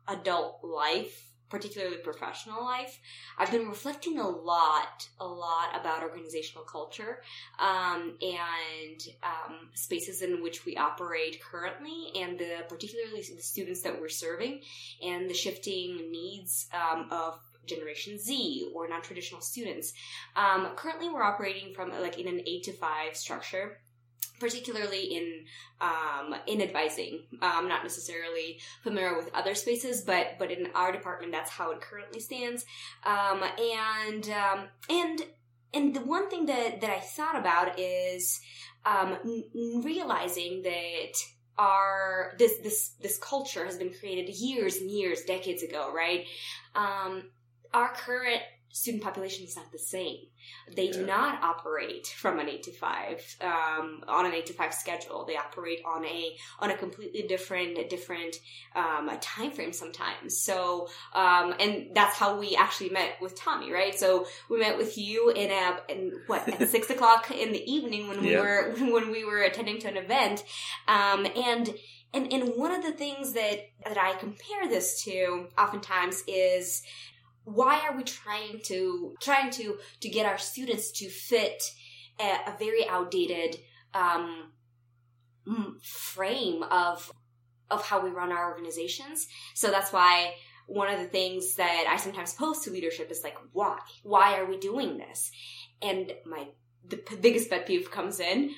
adult 0.08 0.60
life, 0.64 1.30
particularly 1.54 1.98
professional 1.98 2.64
life. 2.64 2.98
I've 3.38 3.52
been 3.52 3.68
reflecting 3.68 4.18
a 4.18 4.28
lot, 4.28 5.08
a 5.20 5.26
lot 5.26 5.68
about 5.80 6.02
organizational 6.02 6.64
culture 6.64 7.22
um, 7.60 8.16
and 8.20 8.98
um, 9.22 9.54
spaces 9.74 10.22
in 10.22 10.42
which 10.42 10.66
we 10.66 10.76
operate 10.76 11.40
currently, 11.40 11.98
and 12.20 12.36
the 12.36 12.64
particularly 12.68 13.22
the 13.22 13.42
students 13.54 13.82
that 13.82 14.00
we're 14.00 14.08
serving, 14.08 14.62
and 15.00 15.30
the 15.30 15.34
shifting 15.34 16.10
needs 16.10 16.66
um, 16.74 17.06
of 17.12 17.38
Generation 17.66 18.18
Z 18.18 18.70
or 18.74 18.88
non-traditional 18.88 19.40
students. 19.40 19.92
Um, 20.36 20.70
currently, 20.74 21.08
we're 21.08 21.22
operating 21.22 21.72
from 21.72 21.90
like 21.90 22.18
in 22.18 22.26
an 22.26 22.40
eight 22.46 22.64
to 22.64 22.72
five 22.72 23.16
structure, 23.16 23.78
particularly 24.40 25.16
in 25.16 25.44
um, 25.80 26.34
in 26.46 26.62
advising. 26.62 27.24
I'm 27.42 27.68
not 27.68 27.82
necessarily 27.82 28.60
familiar 28.82 29.16
with 29.16 29.30
other 29.34 29.54
spaces, 29.54 30.02
but 30.02 30.38
but 30.38 30.50
in 30.50 30.68
our 30.74 30.92
department, 30.92 31.32
that's 31.32 31.50
how 31.50 31.70
it 31.72 31.80
currently 31.80 32.20
stands. 32.20 32.64
Um, 33.04 33.42
and 33.58 34.30
um, 34.30 34.68
and 34.88 35.22
and 35.72 35.94
the 35.94 36.00
one 36.00 36.30
thing 36.30 36.46
that 36.46 36.80
that 36.80 36.90
I 36.90 37.00
thought 37.00 37.36
about 37.36 37.78
is 37.78 38.40
um, 38.84 39.16
n- 39.24 39.82
realizing 39.82 40.62
that 40.62 41.12
our 41.58 42.34
this 42.38 42.58
this 42.62 42.90
this 43.00 43.18
culture 43.18 43.64
has 43.64 43.76
been 43.76 43.92
created 43.92 44.34
years 44.34 44.76
and 44.78 44.90
years, 44.90 45.22
decades 45.22 45.62
ago, 45.62 45.92
right? 45.94 46.26
Um, 46.74 47.30
our 47.72 47.92
current 47.92 48.42
student 48.74 49.04
population 49.04 49.44
is 49.44 49.54
not 49.54 49.70
the 49.70 49.78
same. 49.78 50.16
They 50.74 50.90
do 50.90 51.06
not 51.06 51.40
operate 51.44 52.08
from 52.08 52.40
an 52.40 52.48
eight 52.48 52.64
to 52.64 52.72
five 52.72 53.22
um, 53.40 54.02
on 54.08 54.26
an 54.26 54.34
eight 54.34 54.46
to 54.46 54.52
five 54.52 54.74
schedule. 54.74 55.24
They 55.24 55.36
operate 55.36 55.80
on 55.86 56.04
a 56.04 56.36
on 56.58 56.72
a 56.72 56.76
completely 56.76 57.22
different 57.22 57.88
different 57.88 58.34
um, 58.74 59.08
time 59.20 59.52
frame 59.52 59.72
sometimes. 59.72 60.40
So 60.40 60.88
um, 61.14 61.54
and 61.60 61.90
that's 61.94 62.18
how 62.18 62.36
we 62.36 62.56
actually 62.56 62.90
met 62.90 63.12
with 63.20 63.36
Tommy, 63.36 63.72
right? 63.72 63.96
So 63.96 64.26
we 64.50 64.58
met 64.58 64.76
with 64.76 64.98
you 64.98 65.30
in 65.30 65.52
a 65.52 65.78
in 65.88 66.12
what 66.26 66.48
at 66.48 66.68
six 66.76 66.90
o'clock 66.90 67.30
in 67.30 67.52
the 67.52 67.72
evening 67.72 68.08
when 68.08 68.22
we 68.22 68.32
Yeah. 68.32 68.40
were 68.40 68.74
when 68.78 69.12
we 69.12 69.24
were 69.24 69.42
attending 69.42 69.78
to 69.82 69.88
an 69.88 69.96
event, 69.96 70.42
um, 70.88 71.26
and 71.36 71.72
and 72.12 72.32
and 72.32 72.52
one 72.56 72.72
of 72.72 72.82
the 72.82 72.92
things 72.92 73.34
that 73.34 73.60
that 73.86 73.98
I 73.98 74.14
compare 74.14 74.68
this 74.68 75.04
to 75.04 75.46
oftentimes 75.56 76.24
is 76.26 76.82
why 77.44 77.80
are 77.80 77.96
we 77.96 78.02
trying 78.02 78.60
to 78.64 79.14
trying 79.20 79.50
to 79.52 79.78
to 80.00 80.08
get 80.08 80.26
our 80.26 80.38
students 80.38 80.90
to 80.92 81.08
fit 81.08 81.62
a, 82.18 82.50
a 82.50 82.56
very 82.58 82.88
outdated 82.88 83.56
um, 83.92 84.52
frame 85.82 86.62
of 86.64 87.12
of 87.70 87.86
how 87.86 88.02
we 88.02 88.10
run 88.10 88.32
our 88.32 88.50
organizations? 88.50 89.26
So 89.54 89.70
that's 89.70 89.92
why 89.92 90.34
one 90.66 90.90
of 90.90 90.98
the 90.98 91.06
things 91.06 91.56
that 91.56 91.84
i 91.90 91.96
sometimes 91.98 92.32
post 92.32 92.64
to 92.64 92.70
leadership 92.70 93.10
is 93.10 93.22
like 93.22 93.36
why? 93.52 93.78
Why 94.02 94.38
are 94.38 94.46
we 94.46 94.58
doing 94.58 94.96
this? 94.96 95.30
And 95.82 96.12
my 96.24 96.48
the 96.86 97.02
biggest 97.20 97.50
pet 97.50 97.66
peeve 97.66 97.90
comes 97.90 98.20
in 98.20 98.50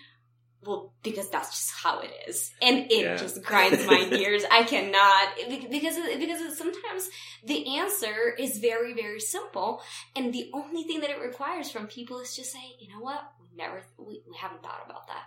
well, 0.65 0.93
because 1.03 1.29
that's 1.31 1.51
just 1.51 1.71
how 1.83 2.01
it 2.01 2.11
is, 2.29 2.51
and 2.61 2.91
it 2.91 3.05
Yeah. 3.05 3.17
just 3.17 3.43
grinds 3.43 3.85
my 3.87 4.05
gears. 4.11 4.43
I 4.51 4.65
cannot 4.65 5.29
because 5.71 5.97
because 6.19 6.59
sometimes 6.59 7.09
the 7.45 7.77
answer 7.79 8.35
is 8.39 8.59
very 8.59 8.93
very 8.95 9.21
simple, 9.21 9.83
and 10.17 10.33
the 10.33 10.51
only 10.55 10.83
thing 10.85 11.01
that 11.01 11.11
it 11.11 11.21
requires 11.21 11.71
from 11.71 11.87
people 11.87 12.21
is 12.21 12.35
just 12.35 12.53
say, 12.53 12.75
you 12.81 12.89
know 12.93 13.01
what, 13.01 13.23
we 13.41 13.57
never 13.57 13.83
we, 13.99 14.23
we 14.29 14.37
haven't 14.37 14.63
thought 14.63 14.83
about 14.87 15.07
that. 15.09 15.25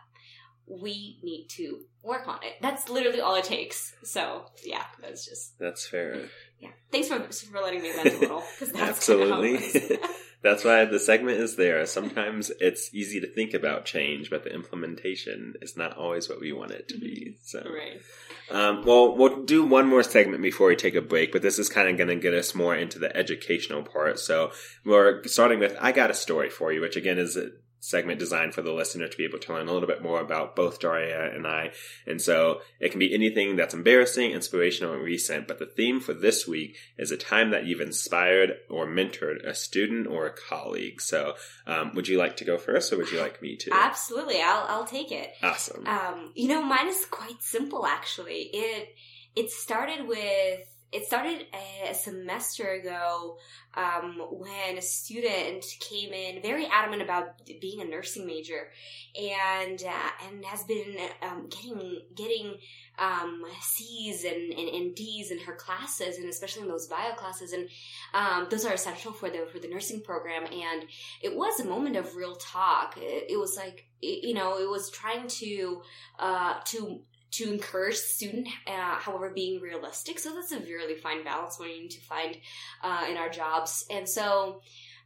We 0.67 1.19
need 1.24 1.48
to 1.57 1.79
work 2.03 2.27
on 2.27 2.39
it. 2.43 2.53
That's 2.62 2.89
literally 2.89 3.21
all 3.21 3.36
it 3.36 3.43
takes. 3.45 3.93
So 4.03 4.45
yeah, 4.63 4.83
that's 5.01 5.25
just 5.25 5.57
That's 5.57 5.88
fair. 5.88 6.15
yeah. 6.59 6.69
Thanks 6.91 7.07
for 7.07 7.19
for 7.51 7.62
letting 7.62 7.81
me 7.81 7.91
vent 7.91 8.13
a 8.13 8.17
little 8.17 8.43
because 8.59 8.74
that's 8.74 9.05
kinda 9.05 9.29
how 9.29 9.41
it 9.41 9.55
Absolutely. 9.55 9.98
That's 10.41 10.63
why 10.63 10.86
the 10.86 11.00
segment 11.00 11.39
is 11.39 11.58
there. 11.58 11.86
Sometimes 11.86 12.50
it's 12.62 12.93
easy 12.93 13.19
to 13.19 13.27
think 13.27 13.53
about 13.53 13.86
change, 13.86 14.29
but 14.29 14.46
the 14.46 14.53
implementation 14.53 15.55
is 15.62 15.75
not 15.75 15.98
always 15.98 16.29
what 16.29 16.39
we 16.39 16.53
want 16.53 16.72
it 16.72 16.88
to 16.89 16.98
be. 16.98 17.38
So, 17.43 17.60
right. 17.60 18.01
um, 18.50 18.86
well, 18.86 19.17
we'll 19.17 19.43
do 19.43 19.65
one 19.65 19.88
more 19.88 20.03
segment 20.03 20.41
before 20.41 20.69
we 20.69 20.77
take 20.77 20.96
a 20.96 21.01
break, 21.01 21.34
but 21.34 21.41
this 21.41 21.60
is 21.60 21.67
kind 21.67 21.89
of 21.89 21.98
going 21.98 22.08
to 22.08 22.15
get 22.15 22.34
us 22.34 22.55
more 22.55 22.74
into 22.74 23.00
the 23.00 23.15
educational 23.15 23.84
part. 23.84 24.17
So, 24.17 24.51
we're 24.86 25.24
starting 25.25 25.60
with 25.60 25.75
I 25.79 25.91
Got 25.91 26.12
a 26.12 26.13
Story 26.13 26.50
for 26.50 26.72
You, 26.72 26.79
which 26.81 26.96
again 26.96 27.17
is 27.17 27.36
a 27.36 27.50
segment 27.79 28.19
designed 28.19 28.53
for 28.53 28.62
the 28.62 28.74
listener 28.74 29.07
to 29.07 29.17
be 29.17 29.24
able 29.24 29.39
to 29.39 29.53
learn 29.53 29.67
a 29.67 29.74
little 29.74 29.88
bit 29.88 30.01
more 30.01 30.19
about 30.19 30.55
both 30.55 30.79
Daria 30.79 31.33
and 31.33 31.48
I. 31.48 31.71
And 32.05 32.21
so 32.21 32.62
it 32.79 32.89
can 32.89 33.00
be 33.00 33.13
anything 33.13 33.55
that's 33.55 33.74
embarrassing, 33.74 34.31
inspirational, 34.31 34.93
and 34.93 35.03
recent. 35.03 35.48
But 35.48 35.59
the 35.59 35.65
theme 35.65 36.00
for 36.00 36.13
this 36.13 36.48
week 36.48 36.77
is 36.98 37.12
a 37.12 37.17
time 37.17 37.51
that 37.51 37.65
you've 37.65 37.81
inspired 37.81 38.57
or 38.69 38.86
mentored 38.86 39.45
a 39.45 39.53
student 39.53 40.07
or 40.07 40.25
a 40.25 40.33
colleague. 40.33 41.01
So, 41.01 41.36
um, 41.67 41.93
would 41.95 42.07
you 42.07 42.17
like 42.17 42.38
to 42.38 42.45
go 42.45 42.57
first, 42.57 42.91
or 42.91 42.98
would 42.98 43.12
you 43.12 43.19
like 43.19 43.41
me 43.41 43.55
to? 43.57 43.71
Absolutely, 43.74 44.41
I'll 44.41 44.65
I'll 44.67 44.86
take 44.86 45.12
it. 45.12 45.33
Awesome. 45.41 45.86
Um, 45.88 46.31
you 46.36 46.48
know, 46.48 46.62
mine 46.62 46.88
is 46.88 47.05
quite 47.05 47.41
simple 47.41 47.86
actually. 47.86 48.50
It 48.53 48.89
it 49.36 49.51
started 49.51 50.07
with 50.07 50.62
it 50.91 51.05
started 51.05 51.46
a 51.88 51.93
semester 51.93 52.67
ago 52.72 53.38
um, 53.75 54.19
when 54.31 54.77
a 54.77 54.81
student 54.81 55.63
came 55.79 56.13
in 56.13 56.41
very 56.41 56.65
adamant 56.65 57.03
about 57.03 57.41
being 57.62 57.81
a 57.81 57.86
nursing 57.86 58.25
major, 58.25 58.69
and 59.15 59.84
uh, 59.84 60.27
and 60.27 60.43
has 60.46 60.63
been 60.63 60.98
um, 61.22 61.48
getting 61.50 62.01
getting 62.15 62.55
um, 62.98 63.43
C's 63.62 64.24
and, 64.24 64.51
and, 64.53 64.69
and 64.69 64.96
D's 64.96 65.31
in 65.31 65.39
her 65.39 65.53
classes, 65.53 66.17
and 66.17 66.27
especially 66.27 66.63
in 66.63 66.67
those 66.67 66.88
bio 66.88 67.13
classes, 67.13 67.53
and 67.53 67.69
um, 68.13 68.48
those 68.50 68.65
are 68.65 68.74
essential 68.74 69.12
for 69.12 69.29
the 69.29 69.48
for 69.51 69.60
the 69.60 69.67
nursing 69.67 70.01
program. 70.01 70.46
And 70.46 70.86
it 71.22 71.36
was 71.36 71.60
a 71.60 71.65
moment 71.65 71.98
of 71.98 72.15
real 72.15 72.36
talk. 72.36 72.96
It, 72.98 73.31
it 73.31 73.38
was 73.38 73.55
like 73.55 73.86
you 74.01 74.34
know, 74.34 74.58
it 74.58 74.69
was 74.69 74.89
trying 74.89 75.27
to 75.27 75.81
uh, 76.17 76.55
to 76.65 77.01
to 77.31 77.51
encourage 77.51 77.95
student, 77.95 78.48
uh, 78.67 78.95
however, 78.95 79.31
being 79.33 79.62
realistic. 79.62 80.19
So 80.19 80.33
that's 80.33 80.51
a 80.51 80.59
really 80.59 80.95
fine 80.95 81.24
balance 81.24 81.59
we 81.59 81.81
need 81.81 81.91
to 81.91 82.01
find 82.01 82.38
uh, 82.83 83.05
in 83.09 83.17
our 83.17 83.29
jobs. 83.29 83.86
And 83.89 84.07
so, 84.07 84.62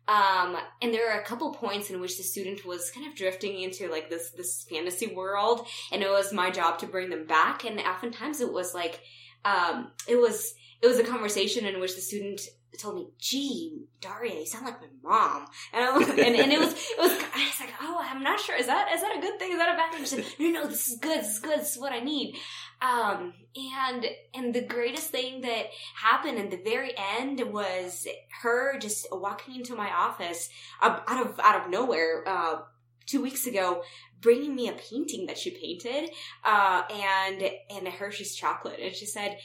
um, 0.08 0.58
and 0.82 0.94
there 0.94 1.12
are 1.12 1.20
a 1.20 1.26
couple 1.26 1.54
points 1.54 1.90
in 1.90 2.02
which 2.02 2.18
the 2.18 2.24
student 2.24 2.66
was 2.66 2.92
kind 2.92 3.08
of 3.08 3.16
drifting 3.16 3.62
into 3.62 3.90
like 3.90 4.10
this 4.10 4.32
this 4.32 4.66
fantasy 4.70 5.08
world, 5.08 5.66
and 5.92 6.02
it 6.02 6.10
was 6.10 6.34
my 6.34 6.50
job 6.50 6.80
to 6.80 6.88
bring 6.88 7.10
them 7.10 7.26
back. 7.26 7.64
And 7.64 7.80
oftentimes, 7.80 8.42
it 8.42 8.52
was 8.52 8.74
like, 8.74 9.02
um, 9.46 9.92
it 10.08 10.18
was 10.18 10.56
it 10.82 10.88
was 10.88 11.00
a 11.00 11.04
conversation 11.04 11.66
in 11.66 11.80
which 11.80 11.96
the 11.96 12.02
student 12.02 12.42
told 12.80 12.96
me, 12.96 13.08
"Gee, 13.18 13.86
Daria, 14.02 14.40
you 14.40 14.46
sound 14.46 14.66
like 14.66 14.82
my 14.82 14.88
mom," 15.04 15.48
and, 15.74 16.04
and 16.20 16.36
and 16.36 16.52
it 16.52 16.60
was 16.60 16.74
it 16.74 17.00
was 17.00 17.12
I 17.12 17.46
was 17.46 17.60
like, 17.60 17.74
"Oh, 17.82 18.00
I'm 18.02 18.24
not 18.24 18.40
sure. 18.40 18.56
Is 18.56 18.68
that 18.68 18.92
is 18.94 19.02
that 19.02 19.18
a 19.18 19.22
good 19.22 19.40
thing? 19.40 19.52
Is 19.52 19.58
that 19.58 19.74
a 19.74 19.78
bad 19.78 19.92
thing?" 19.94 20.02
She 20.02 20.08
said, 20.08 20.26
"No, 20.40 20.50
no, 20.50 20.68
this 20.68 20.88
is 20.88 20.98
good. 20.98 21.20
This 21.20 21.34
is 21.34 21.40
good. 21.40 21.60
This 21.60 21.76
is 21.76 21.82
what 21.82 21.94
I 21.94 22.00
need." 22.00 22.36
Um, 22.82 23.34
and 23.56 24.06
and 24.34 24.54
the 24.54 24.62
greatest 24.62 25.10
thing 25.10 25.42
that 25.42 25.68
happened 25.96 26.38
in 26.38 26.50
the 26.50 26.62
very 26.64 26.94
end 26.98 27.42
was 27.52 28.08
her 28.42 28.78
just 28.80 29.08
walking 29.12 29.56
into 29.56 29.76
my 29.76 29.92
office 29.92 30.50
out 30.82 31.04
of 31.08 31.40
out 31.40 31.64
of 31.64 31.70
nowhere. 31.70 32.24
Uh, 32.28 32.62
two 33.06 33.22
weeks 33.22 33.48
ago 33.48 33.84
bringing 34.22 34.56
me 34.56 34.70
a 34.70 34.74
painting 34.74 35.26
that 35.28 35.38
she 35.38 35.52
painted 35.52 36.10
uh, 36.46 36.84
and 36.90 37.44
and 37.70 37.88
hershey's 37.88 38.34
chocolate 38.34 38.80
and 38.82 38.96
she 38.96 39.06
said 39.06 39.38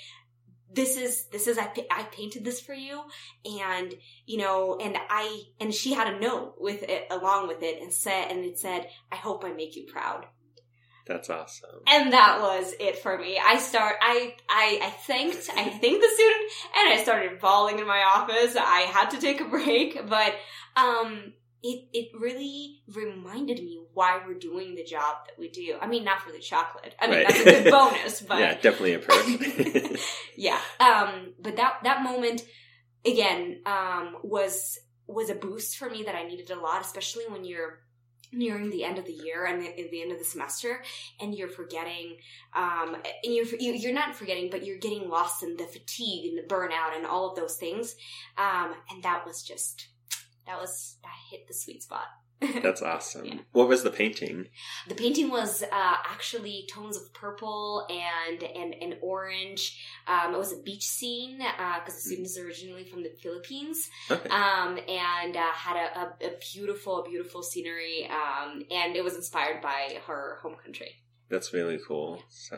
this 0.72 0.96
is 0.96 1.26
this 1.26 1.46
is 1.46 1.58
I, 1.58 1.70
I 1.90 2.04
painted 2.04 2.44
this 2.44 2.60
for 2.60 2.74
you. 2.74 3.02
And 3.44 3.94
you 4.26 4.38
know 4.38 4.78
and 4.80 4.96
i 5.10 5.42
and 5.60 5.72
she 5.72 5.92
had 5.92 6.12
a 6.12 6.20
note 6.20 6.56
with 6.58 6.82
it 6.82 7.06
along 7.10 7.48
with 7.48 7.62
it 7.62 7.80
and 7.82 7.92
said 7.92 8.30
and 8.30 8.44
it 8.44 8.58
said 8.58 8.88
i 9.10 9.16
hope 9.16 9.44
i 9.44 9.52
make 9.52 9.76
you 9.76 9.86
proud. 9.90 10.26
That's 11.06 11.30
awesome. 11.30 11.80
and 11.86 12.12
that 12.12 12.40
was 12.42 12.74
it 12.78 12.98
for 12.98 13.16
me. 13.18 13.40
I 13.42 13.58
start 13.58 13.96
i 14.00 14.34
i, 14.48 14.80
I 14.82 14.90
thanked 14.90 15.48
i 15.54 15.64
thanked 15.68 15.82
the 16.02 16.08
student 16.14 16.52
and 16.76 16.92
i 16.92 17.00
started 17.02 17.40
bawling 17.40 17.78
in 17.78 17.86
my 17.86 18.02
office. 18.14 18.56
I 18.56 18.80
had 18.80 19.10
to 19.10 19.20
take 19.20 19.40
a 19.40 19.48
break 19.48 20.06
but 20.08 20.34
um 20.76 21.32
it 21.62 21.88
it 21.92 22.08
really 22.18 22.82
reminded 22.94 23.58
me 23.58 23.80
why 23.92 24.20
we're 24.26 24.34
doing 24.38 24.74
the 24.74 24.84
job 24.84 25.16
that 25.26 25.38
we 25.38 25.48
do. 25.48 25.76
I 25.80 25.86
mean, 25.86 26.04
not 26.04 26.20
for 26.20 26.30
the 26.32 26.38
chocolate. 26.38 26.94
I 27.00 27.06
mean, 27.08 27.16
Right. 27.16 27.28
that's 27.28 27.40
a 27.40 27.44
good 27.44 27.70
bonus, 27.70 28.20
but 28.28 28.38
yeah, 28.38 28.54
definitely 28.54 28.94
a 28.94 28.98
perk. 29.00 30.00
yeah. 30.36 30.60
Um, 30.80 31.34
but 31.40 31.56
that 31.56 31.78
that 31.84 32.02
moment 32.02 32.44
again 33.04 33.60
um, 33.66 34.16
was 34.22 34.78
was 35.06 35.30
a 35.30 35.34
boost 35.34 35.78
for 35.78 35.88
me 35.90 36.04
that 36.04 36.14
I 36.14 36.24
needed 36.24 36.50
a 36.50 36.60
lot, 36.60 36.80
especially 36.80 37.24
when 37.28 37.44
you're 37.44 37.80
nearing 38.30 38.68
the 38.68 38.84
end 38.84 38.98
of 38.98 39.06
the 39.06 39.12
year 39.12 39.46
and 39.46 39.62
the, 39.62 39.88
the 39.90 40.02
end 40.02 40.12
of 40.12 40.18
the 40.18 40.24
semester 40.24 40.82
and 41.18 41.34
you're 41.34 41.48
forgetting 41.48 42.18
um 42.54 42.94
and 43.24 43.34
you're 43.34 43.46
you're 43.58 43.90
not 43.94 44.14
forgetting 44.14 44.50
but 44.50 44.66
you're 44.66 44.76
getting 44.76 45.08
lost 45.08 45.42
in 45.42 45.56
the 45.56 45.64
fatigue 45.64 46.26
and 46.28 46.36
the 46.36 46.42
burnout 46.54 46.94
and 46.94 47.06
all 47.06 47.30
of 47.30 47.36
those 47.36 47.56
things 47.56 47.96
um 48.36 48.74
and 48.90 49.02
that 49.02 49.24
was 49.26 49.42
just 49.42 49.88
that 50.48 50.58
was 50.60 50.96
that 51.04 51.12
hit 51.30 51.46
the 51.46 51.54
sweet 51.54 51.82
spot 51.84 52.06
That's 52.62 52.82
awesome. 52.82 53.24
Yeah. 53.24 53.34
What 53.50 53.66
was 53.68 53.82
the 53.82 53.90
painting? 53.90 54.46
the 54.86 54.94
painting 54.94 55.28
was 55.28 55.64
uh, 55.64 55.66
actually 56.08 56.68
tones 56.72 56.96
of 56.96 57.12
purple 57.12 57.84
and 57.90 58.40
and, 58.44 58.76
and 58.80 58.94
orange. 59.02 59.84
Um, 60.06 60.34
it 60.34 60.38
was 60.38 60.52
a 60.52 60.62
beach 60.62 60.84
scene 60.86 61.38
because 61.38 61.94
the 61.96 62.00
student 62.00 62.26
is 62.28 62.38
originally 62.38 62.84
from 62.84 63.02
the 63.02 63.10
Philippines, 63.20 63.90
Okay. 64.08 64.28
um, 64.28 64.78
and 64.88 65.36
uh, 65.36 65.50
had 65.52 65.76
a, 65.76 65.98
a, 65.98 66.28
a 66.28 66.32
beautiful, 66.52 67.04
beautiful 67.08 67.42
scenery. 67.42 68.08
Um, 68.08 68.62
and 68.70 68.94
it 68.94 69.02
was 69.02 69.16
inspired 69.16 69.60
by 69.60 69.98
her 70.06 70.38
home 70.40 70.54
country. 70.64 70.92
That's 71.28 71.52
really 71.52 71.80
cool. 71.88 72.22
So, 72.28 72.56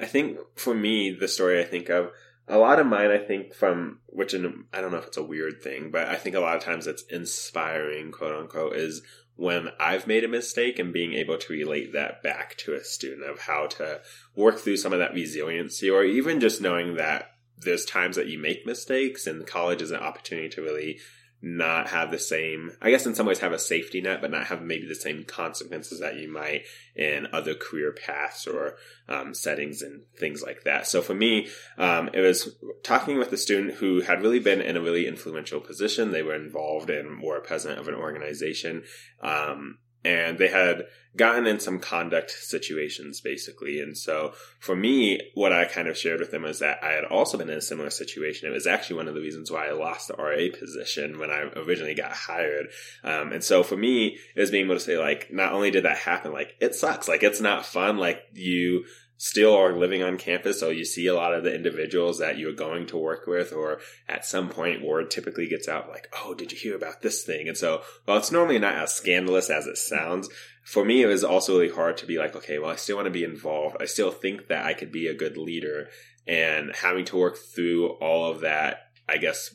I 0.00 0.06
think 0.06 0.38
for 0.56 0.74
me, 0.74 1.12
the 1.12 1.28
story 1.28 1.60
I 1.60 1.64
think 1.64 1.88
of, 1.88 2.10
a 2.48 2.58
lot 2.58 2.80
of 2.80 2.86
mine, 2.86 3.10
I 3.10 3.18
think 3.18 3.54
from, 3.54 4.00
which 4.06 4.34
in, 4.34 4.64
I 4.72 4.80
don't 4.80 4.92
know 4.92 4.98
if 4.98 5.06
it's 5.06 5.16
a 5.16 5.22
weird 5.22 5.62
thing, 5.62 5.90
but 5.90 6.08
I 6.08 6.16
think 6.16 6.34
a 6.34 6.40
lot 6.40 6.56
of 6.56 6.62
times 6.62 6.86
it's 6.86 7.02
inspiring, 7.04 8.10
quote 8.10 8.34
unquote, 8.34 8.74
is 8.74 9.02
when 9.36 9.68
I've 9.78 10.06
made 10.06 10.24
a 10.24 10.28
mistake 10.28 10.78
and 10.78 10.92
being 10.92 11.14
able 11.14 11.38
to 11.38 11.52
relate 11.52 11.92
that 11.92 12.22
back 12.22 12.56
to 12.58 12.74
a 12.74 12.82
student 12.82 13.28
of 13.28 13.40
how 13.40 13.66
to 13.66 14.00
work 14.34 14.58
through 14.58 14.78
some 14.78 14.92
of 14.92 14.98
that 14.98 15.14
resiliency 15.14 15.88
or 15.88 16.04
even 16.04 16.40
just 16.40 16.60
knowing 16.60 16.96
that 16.96 17.30
there's 17.56 17.84
times 17.84 18.16
that 18.16 18.26
you 18.28 18.38
make 18.38 18.66
mistakes 18.66 19.26
and 19.26 19.46
college 19.46 19.82
is 19.82 19.90
an 19.90 20.00
opportunity 20.00 20.48
to 20.48 20.62
really 20.62 20.98
not 21.40 21.88
have 21.88 22.10
the 22.10 22.18
same, 22.18 22.72
I 22.82 22.90
guess 22.90 23.06
in 23.06 23.14
some 23.14 23.26
ways 23.26 23.38
have 23.38 23.52
a 23.52 23.58
safety 23.58 24.00
net, 24.00 24.20
but 24.20 24.30
not 24.30 24.48
have 24.48 24.60
maybe 24.62 24.86
the 24.86 24.94
same 24.94 25.24
consequences 25.24 26.00
that 26.00 26.16
you 26.16 26.30
might 26.30 26.62
in 26.96 27.28
other 27.32 27.54
career 27.54 27.92
paths 27.92 28.46
or 28.46 28.76
um, 29.08 29.34
settings 29.34 29.82
and 29.82 30.02
things 30.18 30.42
like 30.42 30.64
that. 30.64 30.86
So 30.86 31.00
for 31.00 31.14
me, 31.14 31.48
um, 31.76 32.10
it 32.12 32.20
was 32.20 32.56
talking 32.82 33.18
with 33.18 33.32
a 33.32 33.36
student 33.36 33.74
who 33.74 34.00
had 34.00 34.20
really 34.20 34.40
been 34.40 34.60
in 34.60 34.76
a 34.76 34.80
really 34.80 35.06
influential 35.06 35.60
position. 35.60 36.10
They 36.10 36.22
were 36.22 36.34
involved 36.34 36.90
in 36.90 37.20
were 37.22 37.36
a 37.36 37.42
president 37.42 37.78
of 37.78 37.88
an 37.88 37.94
organization. 37.94 38.82
Um, 39.22 39.78
and 40.08 40.38
they 40.38 40.48
had 40.48 40.86
gotten 41.16 41.46
in 41.46 41.60
some 41.60 41.78
conduct 41.78 42.30
situations 42.30 43.20
basically. 43.20 43.80
And 43.80 43.96
so 43.96 44.32
for 44.58 44.74
me, 44.74 45.20
what 45.34 45.52
I 45.52 45.66
kind 45.66 45.86
of 45.86 45.98
shared 45.98 46.20
with 46.20 46.30
them 46.30 46.46
is 46.46 46.60
that 46.60 46.82
I 46.82 46.92
had 46.92 47.04
also 47.04 47.36
been 47.36 47.50
in 47.50 47.58
a 47.58 47.62
similar 47.62 47.90
situation. 47.90 48.48
It 48.48 48.54
was 48.54 48.66
actually 48.66 48.96
one 48.96 49.08
of 49.08 49.14
the 49.14 49.20
reasons 49.20 49.50
why 49.50 49.68
I 49.68 49.72
lost 49.72 50.08
the 50.08 50.14
RA 50.14 50.48
position 50.58 51.18
when 51.18 51.30
I 51.30 51.50
originally 51.56 51.94
got 51.94 52.12
hired. 52.12 52.68
Um, 53.04 53.32
and 53.32 53.44
so 53.44 53.62
for 53.62 53.76
me, 53.76 54.16
it 54.34 54.40
was 54.40 54.50
being 54.50 54.64
able 54.64 54.76
to 54.76 54.80
say 54.80 54.96
like, 54.96 55.30
not 55.30 55.52
only 55.52 55.70
did 55.70 55.84
that 55.84 55.98
happen, 55.98 56.32
like 56.32 56.54
it 56.58 56.74
sucks, 56.74 57.06
like 57.06 57.22
it's 57.22 57.40
not 57.40 57.66
fun, 57.66 57.98
like 57.98 58.22
you 58.32 58.84
still 59.18 59.54
are 59.54 59.76
living 59.76 60.02
on 60.02 60.16
campus, 60.16 60.60
so 60.60 60.70
you 60.70 60.84
see 60.84 61.06
a 61.08 61.14
lot 61.14 61.34
of 61.34 61.42
the 61.42 61.54
individuals 61.54 62.18
that 62.18 62.38
you're 62.38 62.52
going 62.52 62.86
to 62.86 62.96
work 62.96 63.26
with, 63.26 63.52
or 63.52 63.80
at 64.08 64.24
some 64.24 64.48
point 64.48 64.82
word 64.82 65.10
typically 65.10 65.48
gets 65.48 65.68
out 65.68 65.88
like, 65.88 66.08
oh, 66.16 66.34
did 66.34 66.52
you 66.52 66.58
hear 66.58 66.76
about 66.76 67.02
this 67.02 67.24
thing? 67.24 67.48
And 67.48 67.56
so, 67.56 67.82
while 68.04 68.16
it's 68.16 68.32
normally 68.32 68.60
not 68.60 68.76
as 68.76 68.94
scandalous 68.94 69.50
as 69.50 69.66
it 69.66 69.76
sounds, 69.76 70.28
for 70.64 70.84
me, 70.84 71.02
it 71.02 71.06
was 71.06 71.24
also 71.24 71.58
really 71.58 71.74
hard 71.74 71.96
to 71.98 72.06
be 72.06 72.18
like, 72.18 72.36
okay, 72.36 72.58
well, 72.58 72.70
I 72.70 72.76
still 72.76 72.96
want 72.96 73.06
to 73.06 73.10
be 73.10 73.24
involved. 73.24 73.76
I 73.80 73.86
still 73.86 74.12
think 74.12 74.46
that 74.48 74.64
I 74.64 74.72
could 74.72 74.92
be 74.92 75.08
a 75.08 75.14
good 75.14 75.36
leader 75.36 75.88
and 76.26 76.72
having 76.76 77.04
to 77.06 77.16
work 77.16 77.38
through 77.38 77.88
all 78.00 78.30
of 78.30 78.40
that, 78.42 78.82
I 79.08 79.16
guess, 79.16 79.54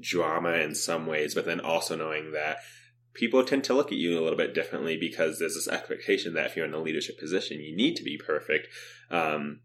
drama 0.00 0.52
in 0.52 0.74
some 0.74 1.06
ways, 1.06 1.34
but 1.34 1.44
then 1.44 1.60
also 1.60 1.96
knowing 1.96 2.32
that 2.32 2.58
people 3.16 3.42
tend 3.42 3.64
to 3.64 3.74
look 3.74 3.88
at 3.88 3.98
you 3.98 4.18
a 4.18 4.22
little 4.22 4.36
bit 4.36 4.54
differently 4.54 4.96
because 4.96 5.38
there's 5.38 5.54
this 5.54 5.68
expectation 5.68 6.34
that 6.34 6.46
if 6.46 6.56
you're 6.56 6.66
in 6.66 6.74
a 6.74 6.80
leadership 6.80 7.18
position, 7.18 7.60
you 7.60 7.74
need 7.74 7.96
to 7.96 8.04
be 8.04 8.18
perfect. 8.18 8.68
Um, 9.10 9.60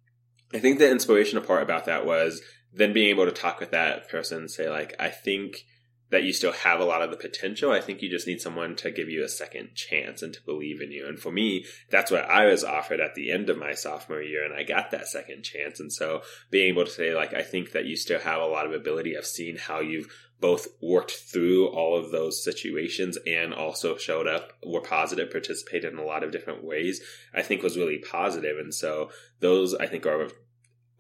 I 0.54 0.60
think 0.60 0.80
the 0.80 0.90
inspirational 0.90 1.46
part 1.46 1.64
about 1.64 1.86
that 1.86 2.06
was 2.06 2.42
then 2.74 2.94
being 2.94 3.10
able 3.10 3.26
to 3.26 3.32
talk 3.32 3.60
with 3.60 3.72
that 3.72 4.10
person 4.10 4.40
and 4.40 4.52
say, 4.52 4.70
like, 4.70 4.96
I 5.00 5.10
think 5.10 5.66
that 6.10 6.24
you 6.24 6.34
still 6.34 6.52
have 6.52 6.82
a 6.82 6.86
lot 6.86 7.02
of 7.02 7.10
the 7.10 7.16
potential. 7.16 7.72
I 7.72 7.80
think 7.80 8.02
you 8.02 8.10
just 8.10 8.28
need 8.28 8.42
someone 8.42 8.76
to 8.78 8.92
give 8.92 9.10
you 9.10 9.24
a 9.24 9.30
second 9.30 9.76
chance 9.76 10.22
and 10.22 10.34
to 10.34 10.42
believe 10.46 10.82
in 10.82 10.92
you. 10.92 11.08
And 11.08 11.18
for 11.18 11.32
me, 11.32 11.66
that's 11.90 12.12
what 12.12 12.30
I 12.30 12.46
was 12.46 12.66
offered 12.66 13.00
at 13.00 13.16
the 13.16 13.32
end 13.32 13.50
of 13.50 13.58
my 13.58 13.74
sophomore 13.74 14.22
year, 14.22 14.44
and 14.44 14.54
I 14.54 14.64
got 14.64 14.92
that 14.92 15.08
second 15.08 15.44
chance. 15.44 15.80
And 15.80 15.92
so 15.92 16.22
being 16.50 16.68
able 16.68 16.86
to 16.86 16.92
say, 16.92 17.16
like, 17.16 17.34
I 17.34 17.44
think 17.44 17.72
that 17.72 17.86
you 17.86 17.96
still 17.96 18.20
have 18.20 18.42
a 18.42 18.46
lot 18.46 18.66
of 18.66 18.74
ability. 18.74 19.18
I've 19.18 19.26
seen 19.26 19.58
how 19.58 19.80
you've 19.80 20.08
both 20.42 20.68
worked 20.82 21.12
through 21.12 21.68
all 21.68 21.96
of 21.96 22.12
those 22.12 22.44
situations 22.44 23.18
and 23.28 23.54
also 23.54 23.96
showed 23.96 24.28
up, 24.28 24.54
were 24.66 24.82
positive, 24.82 25.32
participated 25.32 25.94
in 25.94 26.00
a 26.00 26.04
lot 26.06 26.24
of 26.24 26.32
different 26.32 26.64
ways, 26.64 27.00
I 27.34 27.44
think 27.44 27.62
was 27.62 27.78
really 27.78 28.00
positive. 28.00 28.58
And 28.58 28.74
so 28.74 29.12
those, 29.40 29.76
I 29.76 29.86
think, 29.86 30.06
are 30.06 30.30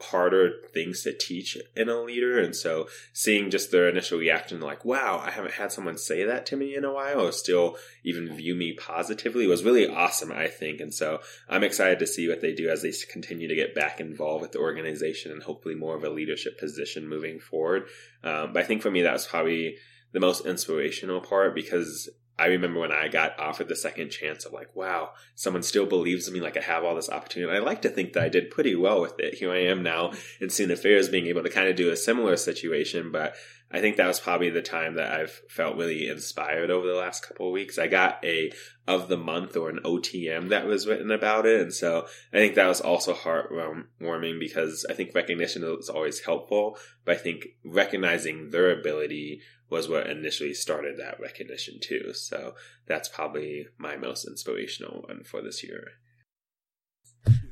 harder 0.01 0.53
things 0.73 1.03
to 1.03 1.17
teach 1.17 1.57
in 1.75 1.89
a 1.89 2.01
leader. 2.01 2.39
And 2.39 2.55
so 2.55 2.87
seeing 3.13 3.49
just 3.49 3.71
their 3.71 3.89
initial 3.89 4.19
reaction, 4.19 4.59
like, 4.59 4.85
wow, 4.85 5.21
I 5.23 5.31
haven't 5.31 5.53
had 5.53 5.71
someone 5.71 5.97
say 5.97 6.23
that 6.25 6.45
to 6.47 6.55
me 6.55 6.75
in 6.75 6.83
a 6.83 6.93
while 6.93 7.21
or 7.21 7.31
still 7.31 7.77
even 8.03 8.35
view 8.35 8.55
me 8.55 8.73
positively 8.73 9.47
was 9.47 9.63
really 9.63 9.87
awesome, 9.87 10.31
I 10.31 10.47
think. 10.47 10.79
And 10.79 10.93
so 10.93 11.19
I'm 11.49 11.63
excited 11.63 11.99
to 11.99 12.07
see 12.07 12.27
what 12.27 12.41
they 12.41 12.53
do 12.53 12.69
as 12.69 12.81
they 12.81 12.91
continue 13.11 13.47
to 13.47 13.55
get 13.55 13.75
back 13.75 13.99
involved 13.99 14.41
with 14.41 14.51
the 14.51 14.59
organization 14.59 15.31
and 15.31 15.43
hopefully 15.43 15.75
more 15.75 15.95
of 15.95 16.03
a 16.03 16.09
leadership 16.09 16.59
position 16.59 17.07
moving 17.07 17.39
forward. 17.39 17.83
Um, 18.23 18.53
but 18.53 18.63
I 18.63 18.65
think 18.65 18.81
for 18.81 18.91
me, 18.91 19.01
that 19.03 19.13
was 19.13 19.27
probably 19.27 19.77
the 20.13 20.19
most 20.19 20.45
inspirational 20.45 21.21
part 21.21 21.55
because 21.55 22.09
I 22.41 22.47
remember 22.47 22.79
when 22.79 22.91
I 22.91 23.07
got 23.07 23.39
offered 23.39 23.67
the 23.67 23.75
second 23.75 24.09
chance 24.09 24.45
of 24.45 24.51
like, 24.51 24.75
wow, 24.75 25.11
someone 25.35 25.61
still 25.61 25.85
believes 25.85 26.27
in 26.27 26.33
me, 26.33 26.41
like 26.41 26.57
I 26.57 26.61
have 26.61 26.83
all 26.83 26.95
this 26.95 27.09
opportunity. 27.09 27.55
I 27.55 27.59
like 27.59 27.83
to 27.83 27.89
think 27.89 28.13
that 28.13 28.23
I 28.23 28.29
did 28.29 28.49
pretty 28.49 28.75
well 28.75 28.99
with 28.99 29.19
it. 29.19 29.35
Here 29.35 29.51
I 29.51 29.59
am 29.65 29.83
now 29.83 30.13
in 30.39 30.49
Student 30.49 30.79
Affairs 30.79 31.07
being 31.07 31.27
able 31.27 31.43
to 31.43 31.51
kind 31.51 31.69
of 31.69 31.75
do 31.75 31.91
a 31.91 31.95
similar 31.95 32.35
situation, 32.35 33.11
but 33.11 33.35
I 33.73 33.79
think 33.79 33.97
that 33.97 34.07
was 34.07 34.19
probably 34.19 34.49
the 34.49 34.63
time 34.63 34.95
that 34.95 35.13
I've 35.13 35.39
felt 35.49 35.77
really 35.77 36.09
inspired 36.09 36.71
over 36.71 36.87
the 36.87 36.95
last 36.95 37.27
couple 37.27 37.47
of 37.47 37.53
weeks. 37.53 37.77
I 37.77 37.87
got 37.87 38.23
a 38.25 38.51
of 38.87 39.07
the 39.07 39.17
month 39.17 39.55
or 39.55 39.69
an 39.69 39.79
OTM 39.85 40.49
that 40.49 40.65
was 40.65 40.87
written 40.87 41.11
about 41.11 41.45
it. 41.45 41.61
And 41.61 41.73
so 41.73 42.07
I 42.33 42.37
think 42.37 42.55
that 42.55 42.67
was 42.67 42.81
also 42.81 43.13
heartwarming 43.13 44.39
because 44.39 44.85
I 44.89 44.93
think 44.93 45.13
recognition 45.13 45.63
is 45.79 45.89
always 45.89 46.19
helpful, 46.19 46.77
but 47.05 47.17
I 47.17 47.19
think 47.19 47.45
recognizing 47.63 48.49
their 48.49 48.77
ability 48.77 49.41
was 49.71 49.87
what 49.89 50.07
initially 50.07 50.53
started 50.53 50.97
that 50.97 51.19
recognition 51.19 51.79
too. 51.81 52.13
So 52.13 52.53
that's 52.85 53.07
probably 53.07 53.67
my 53.77 53.95
most 53.95 54.27
inspirational 54.27 55.05
one 55.07 55.23
for 55.23 55.41
this 55.41 55.63
year. 55.63 55.87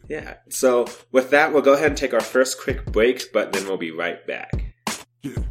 Yeah. 0.10 0.36
So 0.50 0.88
with 1.12 1.30
that, 1.30 1.54
we'll 1.54 1.62
go 1.62 1.74
ahead 1.74 1.88
and 1.88 1.98
take 1.98 2.14
our 2.14 2.20
first 2.20 2.60
quick 2.62 2.86
break, 2.86 3.32
but 3.32 3.54
then 3.54 3.66
we'll 3.66 3.78
be 3.78 3.92
right 3.92 4.26
back. 4.28 4.76
Yeah. 5.24 5.44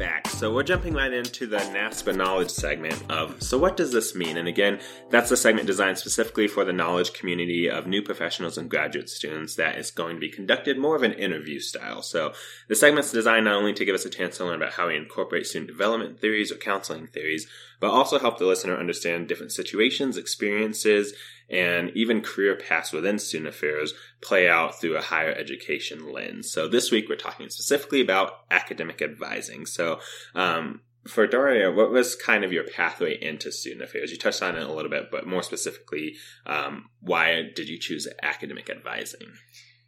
Back. 0.00 0.26
So 0.28 0.50
we're 0.50 0.62
jumping 0.62 0.94
right 0.94 1.12
into 1.12 1.46
the 1.46 1.58
NASPA 1.58 2.16
knowledge 2.16 2.48
segment 2.48 3.04
of 3.10 3.42
so 3.42 3.58
what 3.58 3.76
does 3.76 3.92
this 3.92 4.14
mean? 4.14 4.38
And 4.38 4.48
again, 4.48 4.80
that's 5.10 5.30
a 5.30 5.36
segment 5.36 5.66
designed 5.66 5.98
specifically 5.98 6.48
for 6.48 6.64
the 6.64 6.72
knowledge 6.72 7.12
community 7.12 7.68
of 7.68 7.86
new 7.86 8.00
professionals 8.00 8.56
and 8.56 8.70
graduate 8.70 9.10
students 9.10 9.56
that 9.56 9.76
is 9.76 9.90
going 9.90 10.16
to 10.16 10.20
be 10.20 10.30
conducted 10.30 10.78
more 10.78 10.96
of 10.96 11.02
an 11.02 11.12
interview 11.12 11.60
style. 11.60 12.00
So 12.00 12.32
the 12.66 12.76
segment's 12.76 13.12
designed 13.12 13.44
not 13.44 13.56
only 13.56 13.74
to 13.74 13.84
give 13.84 13.94
us 13.94 14.06
a 14.06 14.10
chance 14.10 14.38
to 14.38 14.46
learn 14.46 14.56
about 14.56 14.72
how 14.72 14.88
we 14.88 14.96
incorporate 14.96 15.44
student 15.44 15.70
development 15.70 16.18
theories 16.18 16.50
or 16.50 16.56
counseling 16.56 17.06
theories, 17.06 17.46
but 17.78 17.90
also 17.90 18.18
help 18.18 18.38
the 18.38 18.46
listener 18.46 18.78
understand 18.78 19.28
different 19.28 19.52
situations, 19.52 20.16
experiences, 20.16 21.12
and 21.50 21.90
even 21.94 22.20
career 22.20 22.56
paths 22.56 22.92
within 22.92 23.18
student 23.18 23.48
affairs 23.48 23.92
play 24.20 24.48
out 24.48 24.80
through 24.80 24.96
a 24.96 25.02
higher 25.02 25.32
education 25.32 26.12
lens. 26.12 26.50
So 26.50 26.68
this 26.68 26.90
week 26.90 27.08
we're 27.08 27.16
talking 27.16 27.48
specifically 27.48 28.00
about 28.00 28.44
academic 28.50 29.02
advising. 29.02 29.66
So, 29.66 30.00
um, 30.34 30.82
for 31.08 31.26
Daria, 31.26 31.72
what 31.72 31.90
was 31.90 32.14
kind 32.14 32.44
of 32.44 32.52
your 32.52 32.64
pathway 32.64 33.18
into 33.20 33.50
student 33.50 33.82
affairs? 33.82 34.10
You 34.10 34.18
touched 34.18 34.42
on 34.42 34.56
it 34.56 34.62
a 34.62 34.72
little 34.72 34.90
bit, 34.90 35.10
but 35.10 35.26
more 35.26 35.42
specifically, 35.42 36.16
um, 36.44 36.90
why 37.00 37.50
did 37.56 37.70
you 37.70 37.78
choose 37.78 38.06
academic 38.22 38.68
advising? 38.68 39.32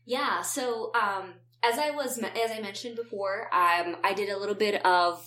Yeah, 0.06 0.40
so 0.40 0.90
um, 0.94 1.34
as 1.62 1.78
I 1.78 1.90
was 1.90 2.18
as 2.18 2.50
I 2.50 2.60
mentioned 2.60 2.96
before, 2.96 3.42
um, 3.54 3.96
I 4.02 4.14
did 4.14 4.30
a 4.30 4.38
little 4.38 4.54
bit 4.54 4.84
of 4.86 5.22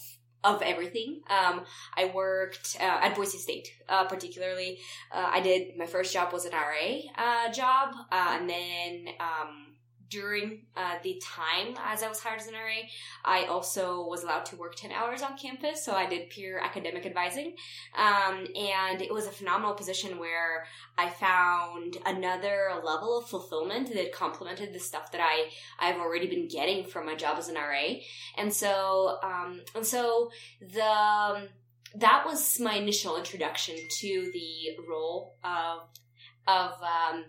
of 0.46 0.62
everything. 0.62 1.22
Um, 1.30 1.64
I 1.98 2.12
worked 2.14 2.78
uh, 2.80 3.00
at 3.02 3.16
Boise 3.16 3.38
State, 3.38 3.70
uh, 3.90 4.06
particularly. 4.06 4.80
Uh, 5.12 5.30
I 5.32 5.42
did 5.42 5.76
my 5.76 5.86
first 5.88 6.14
job 6.14 6.32
was 6.32 6.46
an 6.46 6.52
RA 6.54 7.00
uh, 7.18 7.52
job, 7.52 7.96
uh, 8.12 8.38
and 8.40 8.50
then 8.50 9.08
um, 9.20 9.75
during 10.10 10.62
uh, 10.76 10.96
the 11.04 11.22
time 11.24 11.76
as 11.84 12.04
I 12.04 12.08
was 12.08 12.20
hired 12.20 12.40
as 12.40 12.48
an 12.48 12.54
RA, 12.54 12.88
I 13.24 13.46
also 13.46 14.06
was 14.08 14.24
allowed 14.24 14.46
to 14.48 14.56
work 14.56 14.76
10 14.76 14.92
hours 14.92 15.22
on 15.22 15.38
campus. 15.38 15.84
So 15.84 15.94
I 15.94 16.06
did 16.06 16.30
peer 16.30 16.60
academic 16.60 17.06
advising. 17.06 17.56
Um, 17.98 18.48
and 18.56 19.02
it 19.02 19.14
was 19.14 19.28
a 19.28 19.32
phenomenal 19.32 19.74
position 19.74 20.20
where 20.20 20.66
I 20.98 21.10
found 21.10 21.98
another 22.06 22.72
level 22.84 23.18
of 23.18 23.30
fulfillment 23.30 23.94
that 23.94 24.14
complemented 24.14 24.74
the 24.74 24.80
stuff 24.80 25.12
that 25.12 25.22
I, 25.22 25.50
I've 25.80 26.00
already 26.00 26.28
been 26.28 26.48
getting 26.48 26.86
from 26.86 27.06
my 27.06 27.16
job 27.16 27.38
as 27.38 27.50
an 27.50 27.56
RA. 27.56 27.96
And 28.38 28.54
so, 28.54 29.18
um, 29.24 29.62
and 29.76 29.86
so 29.86 30.32
the, 30.62 31.50
that 31.96 32.24
was 32.26 32.60
my 32.60 32.76
initial 32.76 33.18
introduction 33.18 33.76
to 34.00 34.32
the 34.34 34.78
role 34.88 35.36
of, 35.44 35.88
of, 36.48 36.74
um, 36.82 37.26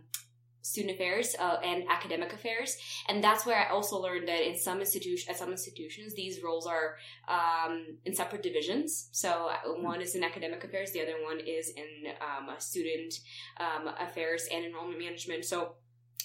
student 0.67 0.95
affairs 0.95 1.37
uh, 1.39 1.59
and 1.63 1.85
academic 1.89 2.33
affairs. 2.33 2.77
And 3.09 3.23
that's 3.23 3.47
where 3.47 3.59
i 3.59 3.71
also 3.71 3.97
learned 3.99 4.27
that 4.29 4.43
in 4.49 4.57
some 4.59 4.81
institutions 4.81 5.29
at 5.29 5.37
some 5.37 5.51
institutions 5.51 6.15
these 6.15 6.43
roles 6.43 6.67
are 6.67 6.97
um, 7.29 7.73
in 8.05 8.15
separate 8.15 8.43
divisions. 8.43 9.09
So 9.13 9.31
uh, 9.55 9.71
one 9.91 10.01
is 10.01 10.15
in 10.15 10.25
academic 10.25 10.65
affairs 10.65 10.91
the 10.93 11.03
other 11.03 11.19
one 11.23 11.41
is 11.41 11.71
in 11.71 11.91
um, 12.21 12.55
student 12.59 13.21
um, 13.59 13.85
affairs 14.07 14.49
and 14.53 14.65
enrollment 14.65 14.99
management. 14.99 15.45
So 15.45 15.77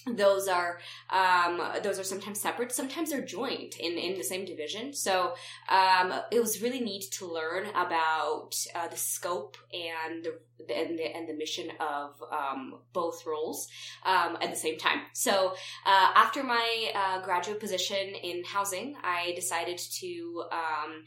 those 0.08 0.48
are 0.48 0.80
um, 1.12 1.62
those 1.84 2.00
are 2.00 2.04
sometimes 2.04 2.42
separate 2.42 2.72
sometimes 2.72 3.12
they're 3.12 3.22
joint 3.22 3.78
in, 3.78 4.00
in 4.00 4.18
the 4.18 4.24
same 4.24 4.46
division. 4.46 4.94
So 4.94 5.36
um, 5.70 6.14
it 6.32 6.40
was 6.40 6.62
really 6.62 6.80
neat 6.80 7.12
to 7.12 7.28
learn 7.28 7.68
about 7.68 8.56
uh, 8.74 8.88
the 8.88 8.98
scope 8.98 9.58
and 9.72 10.26
the, 10.26 10.76
and 10.76 10.98
the 10.98 11.16
and 11.16 11.30
the 11.30 11.34
mission 11.34 11.70
of 11.80 12.22
um, 12.32 12.80
both 12.94 13.26
roles 13.28 13.68
um, 14.04 14.38
at 14.42 14.50
the 14.50 14.56
same 14.56 14.78
time. 14.78 15.02
So 15.14 15.54
uh, 15.86 16.12
after 16.16 16.44
my 16.44 16.92
uh, 16.96 17.22
graduate 17.22 17.60
position 17.60 18.16
in 18.24 18.44
housing 18.44 18.96
i 19.04 19.34
decided 19.36 19.78
to 19.78 20.44
um, 20.52 21.04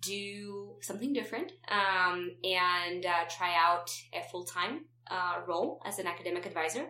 do 0.00 0.76
something 0.80 1.12
different 1.12 1.52
um, 1.68 2.32
and 2.44 3.06
uh, 3.06 3.24
try 3.28 3.54
out 3.56 3.90
a 4.12 4.22
full-time 4.30 4.84
uh, 5.10 5.40
role 5.46 5.80
as 5.84 5.98
an 5.98 6.06
academic 6.06 6.46
advisor, 6.46 6.86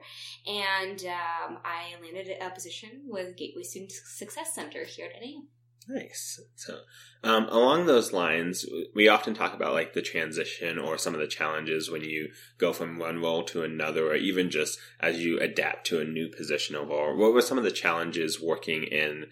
and 0.46 1.04
um, 1.04 1.58
I 1.64 1.94
landed 2.02 2.36
a 2.40 2.50
position 2.50 3.02
with 3.06 3.36
Gateway 3.36 3.62
Student 3.62 3.92
Success 3.92 4.54
Center 4.54 4.84
here 4.84 5.08
at 5.14 5.20
NAU. 5.20 5.42
Nice. 5.88 6.40
So, 6.56 6.80
um, 7.22 7.44
along 7.48 7.86
those 7.86 8.12
lines, 8.12 8.66
we 8.94 9.08
often 9.08 9.34
talk 9.34 9.54
about 9.54 9.72
like 9.72 9.92
the 9.92 10.02
transition 10.02 10.78
or 10.78 10.98
some 10.98 11.14
of 11.14 11.20
the 11.20 11.28
challenges 11.28 11.90
when 11.90 12.02
you 12.02 12.30
go 12.58 12.72
from 12.72 12.98
one 12.98 13.20
role 13.20 13.44
to 13.44 13.62
another, 13.62 14.08
or 14.08 14.16
even 14.16 14.50
just 14.50 14.78
as 14.98 15.24
you 15.24 15.38
adapt 15.38 15.86
to 15.88 16.00
a 16.00 16.04
new 16.04 16.28
position 16.28 16.74
overall. 16.74 17.16
What 17.16 17.32
were 17.32 17.42
some 17.42 17.58
of 17.58 17.64
the 17.64 17.70
challenges 17.70 18.42
working 18.42 18.82
in 18.82 19.26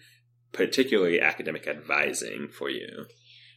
particularly 0.53 1.19
academic 1.19 1.67
advising 1.67 2.47
for 2.47 2.69
you? 2.69 3.05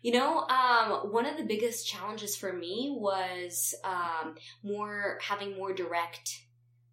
You 0.03 0.13
know, 0.13 0.47
um, 0.49 1.13
one 1.13 1.27
of 1.27 1.37
the 1.37 1.45
biggest 1.45 1.87
challenges 1.87 2.37
for 2.37 2.53
me 2.53 2.95
was 2.97 3.75
um, 3.85 4.37
more 4.63 5.19
having 5.23 5.57
more 5.57 5.73
direct 5.73 6.43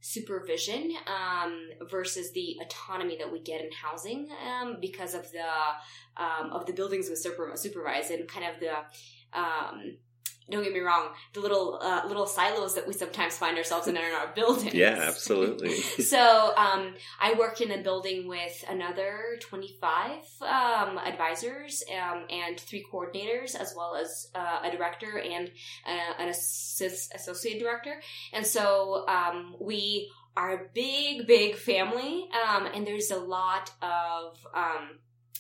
supervision 0.02 0.94
um, 1.08 1.70
versus 1.90 2.32
the 2.32 2.58
autonomy 2.62 3.18
that 3.18 3.32
we 3.32 3.40
get 3.40 3.62
in 3.62 3.72
housing 3.72 4.30
um, 4.48 4.78
because 4.80 5.16
of 5.16 5.32
the 5.32 6.24
um, 6.24 6.52
of 6.52 6.66
the 6.68 6.74
buildings 6.74 7.10
we 7.10 7.16
supervise 7.16 8.12
and 8.12 8.28
kind 8.28 8.46
of 8.46 8.60
the 8.60 9.40
um, 9.40 9.98
don't 10.50 10.64
get 10.64 10.74
me 10.74 10.80
wrong, 10.80 11.10
the 11.34 11.40
little 11.40 11.80
uh, 11.82 12.04
little 12.08 12.28
silos 12.28 12.76
that 12.76 12.88
we 12.88 12.94
sometimes 12.94 13.38
find 13.38 13.58
ourselves 13.58 13.88
in 13.88 13.98
in 13.98 14.04
our 14.04 14.28
buildings. 14.36 14.74
Yeah, 14.74 14.98
absolutely. 15.02 15.76
so 15.80 16.54
um, 16.56 16.94
I 17.20 17.34
work 17.34 17.62
in 17.62 17.72
a 17.72 17.82
building 17.82 18.28
with 18.28 18.64
another 18.70 19.38
25 19.42 20.12
um, 20.42 20.98
advisors 21.00 21.84
um, 21.92 22.26
and 22.30 22.60
three 22.60 22.86
coordinators, 22.92 23.56
as 23.56 23.74
well 23.76 23.96
as 23.96 24.30
uh, 24.36 24.60
a 24.64 24.72
director 24.72 25.20
and 25.20 25.50
uh, 25.86 26.22
an 26.22 26.30
associate 26.30 27.60
director. 27.60 28.02
And 28.34 28.46
so 28.46 29.06
um, 29.08 29.56
we 29.60 30.12
are 30.38 30.54
a 30.54 30.68
big, 30.74 31.28
big 31.28 31.56
family, 31.56 32.28
um, 32.48 32.68
and 32.68 32.86
there's 32.86 33.10
a 33.10 33.18
lot 33.18 33.72
of 33.82 34.38
um, 34.54 35.00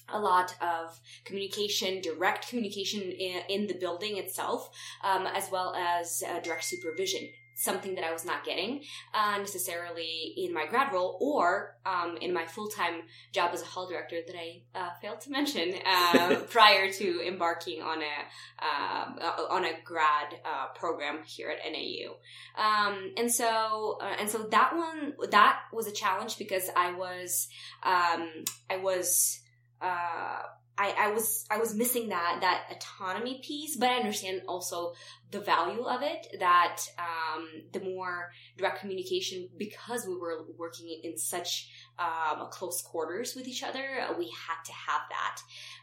a 0.09 0.19
lot 0.19 0.55
of 0.61 0.99
communication, 1.23 2.01
direct 2.01 2.49
communication 2.49 3.01
in, 3.01 3.41
in 3.49 3.67
the 3.67 3.73
building 3.73 4.17
itself, 4.17 4.69
um, 5.03 5.27
as 5.27 5.49
well 5.51 5.75
as 5.75 6.23
uh, 6.27 6.39
direct 6.39 6.63
supervision. 6.63 7.29
Something 7.57 7.95
that 7.95 8.03
I 8.03 8.11
was 8.11 8.25
not 8.25 8.43
getting 8.43 8.81
uh, 9.13 9.37
necessarily 9.37 10.33
in 10.35 10.53
my 10.53 10.65
grad 10.65 10.91
role 10.91 11.17
or 11.21 11.77
um, 11.85 12.17
in 12.19 12.33
my 12.33 12.45
full 12.45 12.67
time 12.67 13.03
job 13.31 13.51
as 13.53 13.61
a 13.61 13.65
hall 13.65 13.87
director 13.87 14.17
that 14.27 14.35
I 14.35 14.63
uh, 14.77 14.89
failed 15.01 15.21
to 15.21 15.31
mention 15.31 15.73
uh, 15.85 16.35
prior 16.49 16.91
to 16.91 17.25
embarking 17.25 17.81
on 17.81 17.99
a 18.01 18.65
uh, 18.65 19.45
on 19.49 19.63
a 19.63 19.71
grad 19.85 20.35
uh, 20.43 20.77
program 20.77 21.19
here 21.25 21.49
at 21.49 21.59
NAU. 21.71 22.15
Um, 22.61 23.13
and 23.15 23.31
so 23.31 23.99
and 24.19 24.29
so 24.29 24.39
that 24.51 24.75
one 24.75 25.13
that 25.29 25.59
was 25.71 25.87
a 25.87 25.93
challenge 25.93 26.37
because 26.37 26.69
I 26.75 26.91
was 26.91 27.47
um, 27.83 28.43
I 28.69 28.75
was 28.83 29.39
uh, 29.85 30.41
I, 30.77 30.93
I 30.99 31.11
was 31.11 31.45
I 31.49 31.57
was 31.57 31.73
missing 31.73 32.09
that 32.09 32.39
that 32.41 32.63
autonomy 32.69 33.39
piece, 33.41 33.77
but 33.77 33.89
I 33.89 33.95
understand 33.95 34.41
also 34.47 34.93
the 35.31 35.39
value 35.39 35.83
of 35.83 36.01
it. 36.01 36.27
That 36.39 36.81
um, 36.99 37.47
the 37.71 37.79
more 37.79 38.31
direct 38.57 38.81
communication, 38.81 39.47
because 39.57 40.05
we 40.05 40.17
were 40.17 40.45
working 40.57 40.99
in 41.03 41.17
such 41.17 41.69
um, 41.97 42.47
close 42.49 42.81
quarters 42.81 43.35
with 43.35 43.47
each 43.47 43.63
other, 43.63 43.85
we 44.17 44.25
had 44.25 44.61
to 44.65 44.73
have 44.73 45.01
that. 45.15 45.37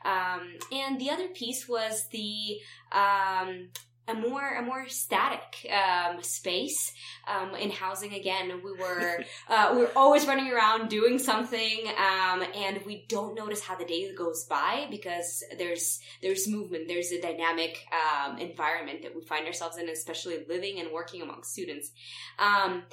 Um, 0.04 0.42
and 0.70 1.00
the 1.00 1.10
other 1.10 1.28
piece 1.28 1.66
was 1.66 2.08
the 2.08 2.58
um, 2.92 3.68
a 4.08 4.14
more 4.14 4.56
a 4.56 4.62
more 4.62 4.88
static 4.88 5.70
um, 5.70 6.22
space 6.22 6.92
um, 7.28 7.54
in 7.54 7.70
housing. 7.70 8.14
Again, 8.14 8.60
we 8.64 8.72
were 8.72 9.24
uh, 9.48 9.72
we 9.74 9.82
are 9.84 9.90
always 9.94 10.26
running 10.26 10.52
around 10.52 10.88
doing 10.88 11.18
something, 11.18 11.86
um, 11.98 12.44
and 12.54 12.80
we 12.84 13.04
don't 13.08 13.34
notice 13.34 13.62
how 13.62 13.76
the 13.76 13.84
day 13.84 14.12
goes 14.14 14.44
by 14.44 14.86
because 14.90 15.44
there's 15.56 16.00
there's 16.20 16.48
movement, 16.48 16.88
there's 16.88 17.12
a 17.12 17.20
dynamic 17.20 17.86
um, 17.92 18.38
environment 18.38 19.02
that 19.02 19.14
we 19.14 19.22
find 19.22 19.46
ourselves 19.46 19.78
in, 19.78 19.88
especially 19.88 20.44
living 20.48 20.80
and 20.80 20.90
working 20.92 21.22
among 21.22 21.44
students. 21.44 21.92
Um, 22.38 22.84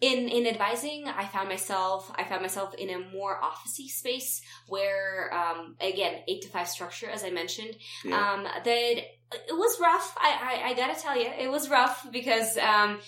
in 0.00 0.28
in 0.28 0.46
advising, 0.46 1.08
I 1.08 1.26
found 1.26 1.48
myself 1.48 2.10
I 2.14 2.24
found 2.24 2.42
myself 2.42 2.74
in 2.74 2.90
a 2.90 2.98
more 2.98 3.38
officey 3.40 3.88
space 3.88 4.40
where 4.66 5.32
um, 5.32 5.76
again 5.80 6.22
eight 6.26 6.42
to 6.42 6.48
five 6.48 6.68
structure, 6.68 7.08
as 7.08 7.22
I 7.22 7.30
mentioned, 7.30 7.76
yeah. 8.04 8.32
um, 8.32 8.44
that 8.44 8.96
it 9.32 9.56
was 9.56 9.78
rough. 9.80 10.16
I, 10.18 10.60
I, 10.64 10.68
I 10.70 10.74
gotta 10.74 11.00
tell 11.00 11.16
you, 11.16 11.28
it 11.38 11.50
was 11.50 11.68
rough 11.68 12.06
because 12.10 12.56
um, 12.58 12.98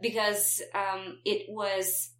because 0.00 0.62
um, 0.74 1.18
it 1.24 1.46
was 1.48 2.10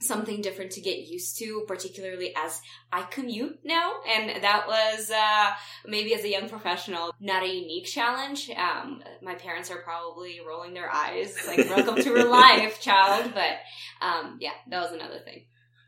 something 0.00 0.40
different 0.40 0.72
to 0.72 0.80
get 0.80 0.98
used 1.06 1.38
to, 1.38 1.64
particularly 1.66 2.34
as 2.36 2.60
I 2.92 3.02
commute 3.02 3.60
now, 3.64 3.92
and 4.08 4.42
that 4.42 4.66
was 4.66 5.10
uh, 5.10 5.50
maybe 5.86 6.14
as 6.14 6.24
a 6.24 6.28
young 6.28 6.48
professional 6.48 7.12
not 7.20 7.42
a 7.42 7.46
unique 7.46 7.86
challenge. 7.86 8.50
Um, 8.50 9.02
my 9.20 9.34
parents 9.34 9.70
are 9.70 9.82
probably 9.82 10.40
rolling 10.46 10.74
their 10.74 10.92
eyes, 10.92 11.36
like 11.46 11.58
"Welcome 11.58 12.02
to 12.02 12.12
real 12.12 12.30
life, 12.30 12.80
child," 12.80 13.32
but 13.34 13.58
um, 14.00 14.38
yeah, 14.40 14.52
that 14.68 14.80
was 14.80 14.92
another 14.92 15.18
thing. 15.18 15.44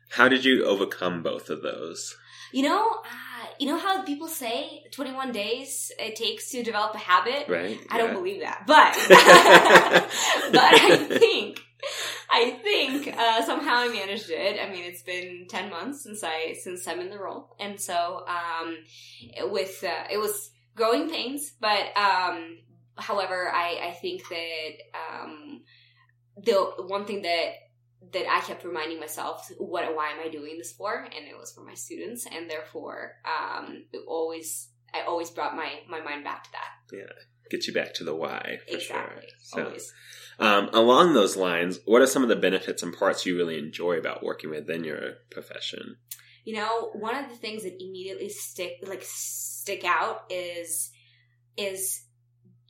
How 0.09 0.27
did 0.27 0.45
you 0.45 0.65
overcome 0.65 1.23
both 1.23 1.49
of 1.49 1.61
those? 1.61 2.15
You 2.55 2.61
know, 2.61 2.87
uh, 3.03 3.47
you 3.59 3.67
know 3.67 3.77
how 3.77 4.01
people 4.03 4.29
say 4.29 4.85
21 4.91 5.33
days 5.33 5.91
it 5.99 6.15
takes 6.15 6.51
to 6.51 6.63
develop 6.63 6.95
a 6.95 6.97
habit? 6.97 7.49
Right. 7.49 7.77
I 7.89 7.97
yeah. 7.97 8.05
don't 8.05 8.13
believe 8.13 8.39
that. 8.43 8.63
But, 8.65 8.93
but 10.53 10.63
I 10.63 10.95
think, 10.95 11.59
I 12.31 12.51
think, 12.51 13.13
uh, 13.13 13.45
somehow 13.45 13.79
I 13.79 13.89
managed 13.89 14.29
it. 14.29 14.57
I 14.57 14.71
mean, 14.71 14.85
it's 14.85 15.01
been 15.01 15.47
10 15.49 15.69
months 15.69 16.03
since 16.03 16.23
I, 16.23 16.53
since 16.53 16.87
I'm 16.87 17.01
in 17.01 17.09
the 17.09 17.19
role. 17.19 17.53
And 17.59 17.77
so, 17.77 18.25
um, 18.25 18.77
with, 19.51 19.83
uh, 19.83 20.05
it 20.09 20.17
was 20.17 20.51
growing 20.75 21.09
pains, 21.09 21.51
but, 21.59 21.87
um, 21.97 22.59
however, 22.95 23.51
I, 23.53 23.89
I 23.89 23.91
think 24.01 24.29
that, 24.29 24.71
um, 24.93 25.61
the 26.37 26.55
one 26.87 27.03
thing 27.03 27.23
that 27.23 27.49
that 28.13 28.29
I 28.29 28.41
kept 28.41 28.63
reminding 28.63 28.99
myself, 28.99 29.49
what, 29.57 29.95
why 29.95 30.09
am 30.09 30.19
I 30.25 30.29
doing 30.29 30.57
this 30.57 30.73
for? 30.73 30.95
And 30.95 31.25
it 31.27 31.37
was 31.37 31.51
for 31.51 31.63
my 31.63 31.73
students, 31.73 32.25
and 32.25 32.49
therefore, 32.49 33.13
um, 33.25 33.85
always, 34.07 34.69
I 34.93 35.01
always 35.01 35.29
brought 35.29 35.55
my 35.55 35.79
my 35.89 36.01
mind 36.01 36.23
back 36.23 36.43
to 36.45 36.51
that. 36.51 36.95
Yeah, 36.95 37.11
get 37.49 37.67
you 37.67 37.73
back 37.73 37.93
to 37.95 38.03
the 38.03 38.15
why 38.15 38.59
for 38.67 38.75
exactly. 38.75 39.21
sure. 39.21 39.29
So, 39.41 39.65
always. 39.65 39.93
Um, 40.37 40.69
along 40.73 41.13
those 41.13 41.37
lines, 41.37 41.79
what 41.85 42.01
are 42.01 42.07
some 42.07 42.23
of 42.23 42.29
the 42.29 42.35
benefits 42.35 42.83
and 42.83 42.95
parts 42.95 43.25
you 43.25 43.37
really 43.37 43.57
enjoy 43.57 43.97
about 43.97 44.23
working 44.23 44.49
within 44.49 44.83
your 44.83 45.15
profession? 45.31 45.97
You 46.43 46.55
know, 46.55 46.91
one 46.93 47.15
of 47.15 47.29
the 47.29 47.35
things 47.35 47.63
that 47.63 47.81
immediately 47.81 48.29
stick 48.29 48.73
like 48.85 49.03
stick 49.03 49.83
out 49.85 50.23
is 50.29 50.91
is 51.57 52.05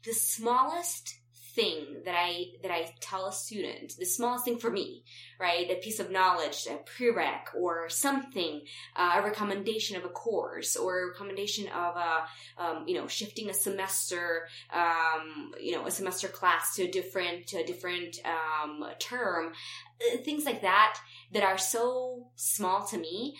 the 0.05 0.13
smallest 0.13 1.19
thing 1.55 2.01
that 2.03 2.15
I 2.15 2.47
that 2.61 2.71
I 2.71 2.93
tell 2.99 3.27
a 3.27 3.31
student, 3.31 3.95
the 3.97 4.05
smallest 4.05 4.45
thing 4.45 4.57
for 4.57 4.69
me, 4.69 5.03
right? 5.39 5.69
A 5.69 5.75
piece 5.75 5.99
of 5.99 6.11
knowledge, 6.11 6.67
a 6.69 6.77
prereq, 6.77 7.55
or 7.55 7.89
something, 7.89 8.61
uh, 8.95 9.15
a 9.15 9.23
recommendation 9.23 9.95
of 9.95 10.03
a 10.05 10.09
course, 10.09 10.75
or 10.75 10.99
a 10.99 11.07
recommendation 11.07 11.67
of 11.69 11.95
a, 11.95 12.23
um, 12.57 12.83
you 12.87 12.95
know, 12.95 13.07
shifting 13.07 13.49
a 13.49 13.53
semester, 13.53 14.47
um, 14.73 15.53
you 15.59 15.71
know, 15.71 15.85
a 15.85 15.91
semester 15.91 16.27
class 16.27 16.75
to 16.75 16.83
a 16.83 16.91
different 16.91 17.47
to 17.47 17.57
a 17.57 17.65
different 17.65 18.19
um, 18.25 18.85
term. 18.99 19.53
Uh, 20.01 20.17
things 20.17 20.43
like 20.43 20.61
that 20.61 20.99
that 21.31 21.43
are 21.43 21.57
so 21.57 22.27
small 22.35 22.85
to 22.85 22.97
me 22.97 23.37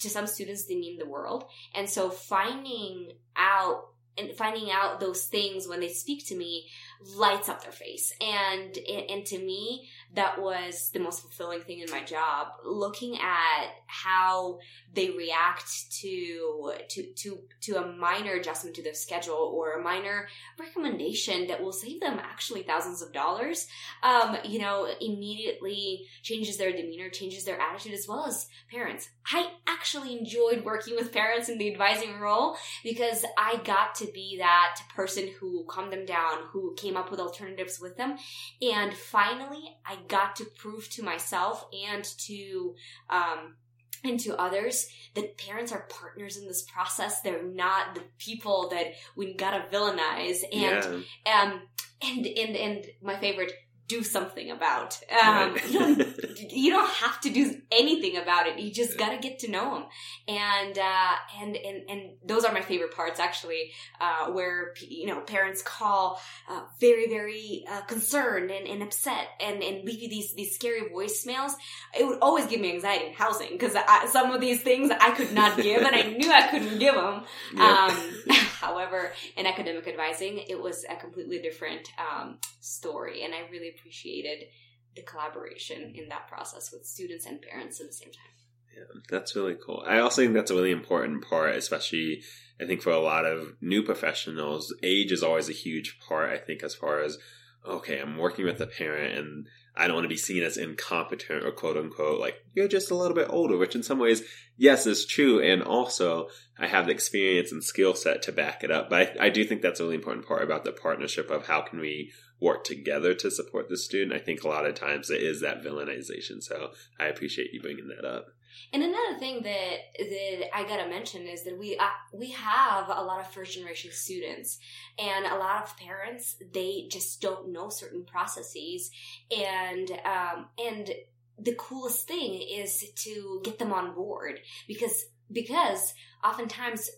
to 0.00 0.08
some 0.08 0.26
students 0.26 0.64
they 0.64 0.74
mean 0.74 0.98
the 0.98 1.06
world 1.06 1.44
and 1.74 1.86
so 1.86 2.08
finding 2.08 3.12
out 3.36 3.88
and 4.18 4.32
finding 4.32 4.70
out 4.70 5.00
those 5.00 5.24
things 5.24 5.68
when 5.68 5.80
they 5.80 5.88
speak 5.88 6.26
to 6.26 6.34
me 6.34 6.66
lights 7.14 7.48
up 7.48 7.62
their 7.62 7.72
face. 7.72 8.12
And 8.20 8.76
and 9.10 9.24
to 9.26 9.38
me 9.38 9.88
that 10.14 10.40
was 10.40 10.90
the 10.92 11.00
most 11.00 11.20
fulfilling 11.20 11.60
thing 11.62 11.80
in 11.80 11.90
my 11.90 12.02
job. 12.02 12.48
Looking 12.64 13.18
at 13.18 13.66
how 13.86 14.58
they 14.94 15.10
react 15.10 15.92
to 16.00 16.72
to 16.88 17.02
to 17.14 17.38
to 17.60 17.76
a 17.76 17.92
minor 17.92 18.32
adjustment 18.32 18.74
to 18.76 18.82
their 18.82 18.94
schedule 18.94 19.52
or 19.54 19.72
a 19.72 19.82
minor 19.82 20.28
recommendation 20.58 21.46
that 21.46 21.62
will 21.62 21.72
save 21.72 22.00
them 22.00 22.18
actually 22.18 22.62
thousands 22.62 23.02
of 23.02 23.12
dollars 23.12 23.66
um, 24.02 24.36
you 24.44 24.58
know 24.58 24.88
immediately 25.00 26.06
changes 26.22 26.56
their 26.56 26.72
demeanor 26.72 27.10
changes 27.10 27.44
their 27.44 27.60
attitude 27.60 27.92
as 27.92 28.06
well 28.08 28.24
as 28.26 28.48
parents. 28.70 29.08
I 29.30 29.50
actually 29.66 30.18
enjoyed 30.18 30.64
working 30.64 30.96
with 30.96 31.12
parents 31.12 31.48
in 31.48 31.58
the 31.58 31.70
advising 31.70 32.18
role 32.18 32.56
because 32.82 33.24
i 33.36 33.60
got 33.64 33.94
to 33.96 34.06
be 34.12 34.36
that 34.38 34.80
person 34.94 35.28
who 35.38 35.64
calmed 35.68 35.92
them 35.92 36.06
down 36.06 36.38
who 36.50 36.74
came 36.76 36.96
up 36.96 37.10
with 37.10 37.20
alternatives 37.20 37.78
with 37.80 37.96
them. 37.96 38.16
And 38.62 38.94
finally 38.94 39.76
i 39.86 39.97
got 40.06 40.36
to 40.36 40.44
prove 40.44 40.88
to 40.90 41.02
myself 41.02 41.66
and 41.72 42.04
to 42.04 42.74
um, 43.10 43.56
and 44.04 44.20
to 44.20 44.40
others 44.40 44.88
that 45.14 45.36
parents 45.38 45.72
are 45.72 45.88
partners 45.88 46.36
in 46.36 46.46
this 46.46 46.62
process. 46.62 47.20
They're 47.20 47.42
not 47.42 47.94
the 47.94 48.02
people 48.18 48.68
that 48.70 48.94
we 49.16 49.34
gotta 49.34 49.64
villainize. 49.72 50.42
And 50.52 51.04
yeah. 51.26 51.42
um 51.42 51.62
and 52.02 52.26
and 52.26 52.56
and 52.56 52.86
my 53.02 53.18
favorite, 53.18 53.52
do 53.88 54.02
something 54.02 54.50
about. 54.50 55.00
Um, 55.10 55.54
right. 55.54 55.70
you 55.70 55.78
don't 55.78 56.52
you 56.52 56.70
don't 56.70 56.88
have 56.88 57.20
to 57.22 57.30
do 57.30 57.60
anything 57.72 58.18
about 58.18 58.46
it. 58.46 58.58
You 58.58 58.70
just 58.70 58.98
gotta 58.98 59.16
get 59.16 59.38
to 59.40 59.50
know 59.50 59.74
them, 59.74 59.84
and 60.28 60.78
uh, 60.78 61.14
and 61.40 61.56
and 61.56 61.90
and 61.90 62.10
those 62.24 62.44
are 62.44 62.52
my 62.52 62.60
favorite 62.60 62.94
parts 62.94 63.18
actually, 63.18 63.72
uh, 64.00 64.30
where 64.30 64.74
you 64.80 65.06
know 65.06 65.20
parents 65.20 65.62
call 65.62 66.20
uh, 66.48 66.60
very 66.78 67.08
very 67.08 67.64
uh, 67.70 67.80
concerned 67.82 68.50
and, 68.50 68.66
and 68.66 68.82
upset 68.82 69.28
and 69.40 69.62
and 69.62 69.84
leave 69.84 70.02
you 70.02 70.08
these 70.08 70.34
these 70.34 70.54
scary 70.54 70.90
voicemails. 70.90 71.52
It 71.98 72.06
would 72.06 72.18
always 72.20 72.46
give 72.46 72.60
me 72.60 72.72
anxiety 72.74 73.06
in 73.06 73.14
housing 73.14 73.50
because 73.52 73.74
some 74.10 74.30
of 74.32 74.40
these 74.40 74.62
things 74.62 74.90
I 74.90 75.12
could 75.12 75.32
not 75.32 75.56
give, 75.56 75.82
and 75.82 75.96
I 75.96 76.02
knew 76.18 76.30
I 76.30 76.48
couldn't 76.48 76.78
give 76.78 76.94
them. 76.94 77.24
Yep. 77.54 77.62
Um, 77.62 77.96
however, 78.60 79.12
in 79.36 79.46
academic 79.46 79.88
advising, 79.88 80.38
it 80.46 80.60
was 80.60 80.84
a 80.88 80.96
completely 80.96 81.38
different 81.38 81.90
um, 81.98 82.38
story, 82.60 83.22
and 83.24 83.34
I 83.34 83.50
really 83.50 83.72
appreciated 83.78 84.48
the 84.96 85.02
collaboration 85.02 85.92
in 85.94 86.08
that 86.08 86.28
process 86.28 86.72
with 86.72 86.84
students 86.84 87.26
and 87.26 87.40
parents 87.40 87.80
at 87.80 87.86
the 87.86 87.92
same 87.92 88.10
time. 88.10 88.32
Yeah, 88.76 89.00
that's 89.08 89.34
really 89.34 89.56
cool. 89.64 89.84
I 89.86 89.98
also 89.98 90.22
think 90.22 90.34
that's 90.34 90.50
a 90.50 90.54
really 90.54 90.72
important 90.72 91.24
part, 91.24 91.54
especially 91.54 92.22
I 92.60 92.66
think 92.66 92.82
for 92.82 92.90
a 92.90 93.00
lot 93.00 93.24
of 93.24 93.54
new 93.60 93.82
professionals, 93.82 94.74
age 94.82 95.12
is 95.12 95.22
always 95.22 95.48
a 95.48 95.52
huge 95.52 95.98
part. 96.00 96.30
I 96.30 96.38
think 96.38 96.62
as 96.62 96.74
far 96.74 97.00
as 97.00 97.18
okay, 97.66 97.98
I'm 97.98 98.16
working 98.16 98.44
with 98.44 98.60
a 98.60 98.66
parent 98.66 99.18
and 99.18 99.46
I 99.78 99.86
don't 99.86 99.94
want 99.94 100.04
to 100.04 100.08
be 100.08 100.16
seen 100.16 100.42
as 100.42 100.56
incompetent 100.56 101.44
or 101.44 101.52
quote 101.52 101.76
unquote 101.76 102.20
like 102.20 102.42
you're 102.54 102.68
just 102.68 102.90
a 102.90 102.96
little 102.96 103.14
bit 103.14 103.28
older, 103.30 103.56
which 103.56 103.76
in 103.76 103.84
some 103.84 104.00
ways, 104.00 104.22
yes, 104.56 104.86
is 104.86 105.06
true. 105.06 105.40
And 105.40 105.62
also, 105.62 106.28
I 106.58 106.66
have 106.66 106.86
the 106.86 106.92
experience 106.92 107.52
and 107.52 107.62
skill 107.62 107.94
set 107.94 108.22
to 108.22 108.32
back 108.32 108.64
it 108.64 108.72
up. 108.72 108.90
But 108.90 109.16
I, 109.20 109.26
I 109.26 109.28
do 109.28 109.44
think 109.44 109.62
that's 109.62 109.78
a 109.78 109.84
really 109.84 109.94
important 109.94 110.26
part 110.26 110.42
about 110.42 110.64
the 110.64 110.72
partnership 110.72 111.30
of 111.30 111.46
how 111.46 111.60
can 111.62 111.78
we 111.78 112.12
work 112.40 112.64
together 112.64 113.14
to 113.14 113.30
support 113.30 113.68
the 113.68 113.76
student. 113.76 114.12
I 114.12 114.24
think 114.24 114.42
a 114.42 114.48
lot 114.48 114.66
of 114.66 114.74
times 114.74 115.10
it 115.10 115.22
is 115.22 115.40
that 115.40 115.62
villainization. 115.62 116.42
So 116.42 116.70
I 116.98 117.06
appreciate 117.06 117.52
you 117.52 117.60
bringing 117.62 117.88
that 117.88 118.04
up. 118.04 118.26
And 118.72 118.82
another 118.82 119.18
thing 119.18 119.42
that 119.42 119.76
that 119.98 120.56
I 120.56 120.64
gotta 120.64 120.88
mention 120.88 121.26
is 121.26 121.44
that 121.44 121.58
we 121.58 121.76
uh, 121.76 121.88
we 122.12 122.30
have 122.30 122.88
a 122.88 123.02
lot 123.02 123.20
of 123.20 123.32
first 123.32 123.54
generation 123.54 123.90
students, 123.92 124.58
and 124.98 125.26
a 125.26 125.36
lot 125.36 125.62
of 125.62 125.76
parents 125.76 126.36
they 126.52 126.86
just 126.90 127.20
don't 127.20 127.52
know 127.52 127.68
certain 127.68 128.04
processes, 128.04 128.90
and 129.36 129.90
um, 130.04 130.46
and 130.58 130.90
the 131.38 131.54
coolest 131.54 132.08
thing 132.08 132.40
is 132.42 132.84
to 132.96 133.40
get 133.44 133.58
them 133.58 133.72
on 133.72 133.94
board 133.94 134.40
because 134.66 135.06
because 135.30 135.94
oftentimes 136.24 136.90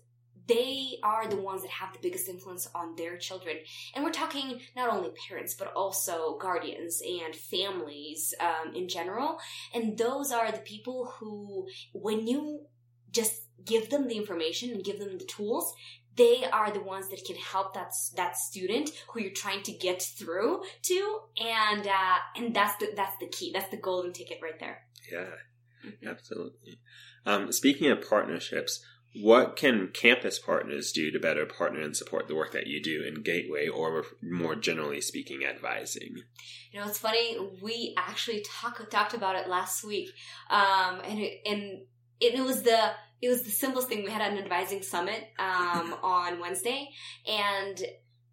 they 0.50 0.98
are 1.04 1.28
the 1.28 1.36
ones 1.36 1.62
that 1.62 1.70
have 1.70 1.92
the 1.92 2.00
biggest 2.02 2.28
influence 2.28 2.68
on 2.74 2.96
their 2.96 3.16
children. 3.16 3.56
And 3.94 4.04
we're 4.04 4.10
talking 4.10 4.60
not 4.74 4.92
only 4.92 5.10
parents, 5.28 5.54
but 5.54 5.72
also 5.74 6.36
guardians 6.38 7.00
and 7.00 7.34
families 7.34 8.34
um, 8.40 8.74
in 8.74 8.88
general. 8.88 9.38
And 9.72 9.96
those 9.96 10.32
are 10.32 10.50
the 10.50 10.58
people 10.58 11.14
who, 11.16 11.68
when 11.92 12.26
you 12.26 12.66
just 13.12 13.42
give 13.64 13.90
them 13.90 14.08
the 14.08 14.16
information 14.16 14.70
and 14.70 14.82
give 14.82 14.98
them 14.98 15.18
the 15.18 15.24
tools, 15.24 15.72
they 16.16 16.44
are 16.52 16.72
the 16.72 16.82
ones 16.82 17.08
that 17.10 17.24
can 17.24 17.36
help 17.36 17.74
that 17.74 17.92
that 18.16 18.36
student 18.36 18.90
who 19.08 19.20
you're 19.20 19.30
trying 19.30 19.62
to 19.62 19.72
get 19.72 20.02
through 20.02 20.62
to, 20.82 21.20
and 21.40 21.86
uh, 21.86 22.18
and 22.36 22.52
that's 22.52 22.76
the 22.78 22.92
that's 22.96 23.16
the 23.20 23.28
key. 23.28 23.52
That's 23.54 23.70
the 23.70 23.76
golden 23.76 24.12
ticket 24.12 24.40
right 24.42 24.58
there. 24.58 24.82
Yeah, 25.10 25.30
mm-hmm. 25.86 26.08
absolutely. 26.08 26.80
Um, 27.24 27.52
speaking 27.52 27.90
of 27.90 28.06
partnerships, 28.06 28.84
what 29.14 29.56
can 29.56 29.88
campus 29.88 30.38
partners 30.38 30.92
do 30.92 31.10
to 31.10 31.18
better 31.18 31.46
partner 31.46 31.80
and 31.80 31.96
support 31.96 32.28
the 32.28 32.34
work 32.34 32.52
that 32.52 32.66
you 32.66 32.82
do 32.82 33.02
in 33.02 33.22
Gateway 33.22 33.68
or 33.68 34.04
more 34.22 34.54
generally 34.54 35.00
speaking, 35.00 35.44
advising? 35.44 36.16
You 36.70 36.80
know, 36.80 36.86
it's 36.86 36.98
funny. 36.98 37.36
We 37.60 37.94
actually 37.96 38.44
talk, 38.48 38.88
talked 38.88 39.14
about 39.14 39.36
it 39.36 39.48
last 39.48 39.82
week. 39.82 40.10
Um, 40.48 41.00
and, 41.04 41.18
it, 41.18 41.40
and 41.44 41.80
it, 42.20 42.44
was 42.44 42.62
the, 42.62 42.92
it 43.20 43.28
was 43.28 43.42
the 43.42 43.50
simplest 43.50 43.88
thing. 43.88 44.04
We 44.04 44.10
had 44.10 44.32
an 44.32 44.38
advising 44.38 44.82
summit, 44.82 45.28
um, 45.38 45.96
on 46.02 46.38
Wednesday 46.38 46.90
and 47.26 47.82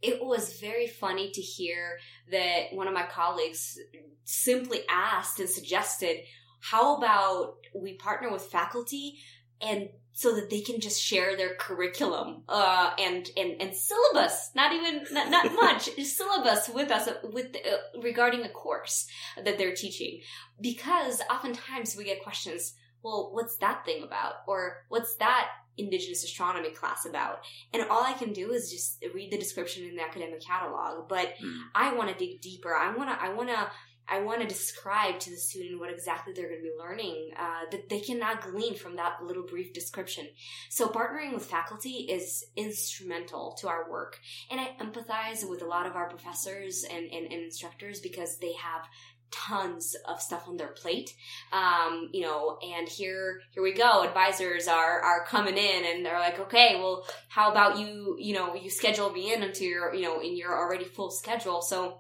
it 0.02 0.24
was 0.24 0.60
very 0.60 0.88
funny 0.88 1.32
to 1.32 1.42
hear 1.42 1.98
that 2.32 2.68
one 2.72 2.88
of 2.88 2.94
my 2.94 3.06
colleagues 3.06 3.80
simply 4.24 4.82
asked 4.90 5.40
and 5.40 5.50
suggested, 5.50 6.18
how 6.60 6.98
about 6.98 7.56
we 7.76 7.94
partner 7.94 8.32
with 8.32 8.44
faculty 8.44 9.18
and 9.62 9.90
so 10.18 10.34
that 10.34 10.50
they 10.50 10.62
can 10.62 10.80
just 10.80 11.00
share 11.00 11.38
their 11.38 11.54
curriculum 11.58 12.42
uh, 12.50 12.90
and, 12.98 13.30
and 13.38 13.62
and 13.62 13.76
syllabus 13.76 14.50
not 14.56 14.74
even 14.74 15.04
not, 15.12 15.30
not 15.30 15.54
much 15.62 15.92
syllabus 16.04 16.68
with 16.70 16.90
us 16.90 17.08
with 17.22 17.56
uh, 17.56 18.00
regarding 18.02 18.42
a 18.42 18.50
course 18.50 19.06
that 19.46 19.60
they're 19.60 19.76
teaching. 19.76 20.22
Because 20.60 21.22
oftentimes 21.32 21.96
we 21.96 22.04
get 22.04 22.24
questions 22.24 22.74
well 23.04 23.30
what's 23.32 23.58
that 23.58 23.86
thing 23.86 24.02
about? 24.02 24.38
Or 24.48 24.78
what's 24.90 25.16
that 25.18 25.50
indigenous 25.78 26.24
astronomy 26.24 26.72
class 26.72 27.06
about? 27.06 27.42
And 27.72 27.84
all 27.88 28.04
i 28.04 28.14
can 28.14 28.34
do 28.34 28.54
is 28.54 28.72
just 28.72 29.06
read 29.14 29.32
the 29.32 29.38
description 29.38 29.86
in 29.88 29.98
the 29.98 30.02
academic 30.02 30.42
catalog 30.44 31.08
but 31.08 31.36
mm. 31.40 31.60
i 31.76 31.94
want 31.94 32.10
to 32.10 32.16
dig 32.16 32.42
deeper. 32.42 32.74
I 32.74 32.96
want 32.96 33.12
to 33.12 33.24
i 33.24 33.32
want 33.36 33.50
to 33.50 33.70
I 34.10 34.22
want 34.22 34.42
to 34.42 34.48
describe 34.48 35.20
to 35.20 35.30
the 35.30 35.38
student 35.38 35.80
what 35.80 35.92
exactly 35.92 36.34
they're 36.34 36.50
going 36.50 36.62
to 36.62 36.64
be 36.64 36.76
learning 36.80 37.32
uh, 37.38 37.70
that 37.72 37.90
they 37.90 38.00
cannot 38.00 38.42
glean 38.42 38.76
from 38.76 38.96
that 38.96 39.24
little 39.24 39.44
brief 39.44 39.74
description. 39.74 40.28
So 40.70 40.88
partnering 40.88 41.34
with 41.34 41.46
faculty 41.46 42.08
is 42.10 42.46
instrumental 42.56 43.58
to 43.60 43.68
our 43.68 43.90
work. 43.90 44.20
And 44.50 44.60
I 44.60 44.76
empathize 44.80 45.48
with 45.48 45.62
a 45.62 45.66
lot 45.66 45.86
of 45.86 45.96
our 45.96 46.10
professors 46.10 46.86
and, 46.90 47.12
and, 47.12 47.32
and 47.32 47.44
instructors 47.44 48.00
because 48.00 48.38
they 48.38 48.54
have 48.54 48.84
tons 49.30 49.96
of 50.08 50.22
stuff 50.22 50.48
on 50.48 50.56
their 50.56 50.70
plate 50.70 51.14
um, 51.52 52.10
you 52.14 52.22
know 52.22 52.58
and 52.62 52.88
here 52.88 53.42
here 53.52 53.62
we 53.62 53.74
go 53.74 54.04
advisors 54.04 54.70
are 54.70 55.02
are 55.02 55.26
coming 55.26 55.58
in 55.58 55.84
and 55.86 56.06
they're 56.06 56.20
like 56.20 56.40
okay 56.40 56.78
well 56.80 57.06
how 57.28 57.52
about 57.52 57.78
you 57.78 58.16
you 58.20 58.34
know 58.34 58.56
you 58.56 58.70
schedule 58.70 59.10
me 59.12 59.34
in 59.34 59.44
into 59.44 59.66
your 59.66 59.94
you 59.94 60.04
know 60.04 60.22
in 60.22 60.38
your 60.38 60.58
already 60.58 60.86
full 60.86 61.12
schedule 61.12 61.62
so 61.62 62.00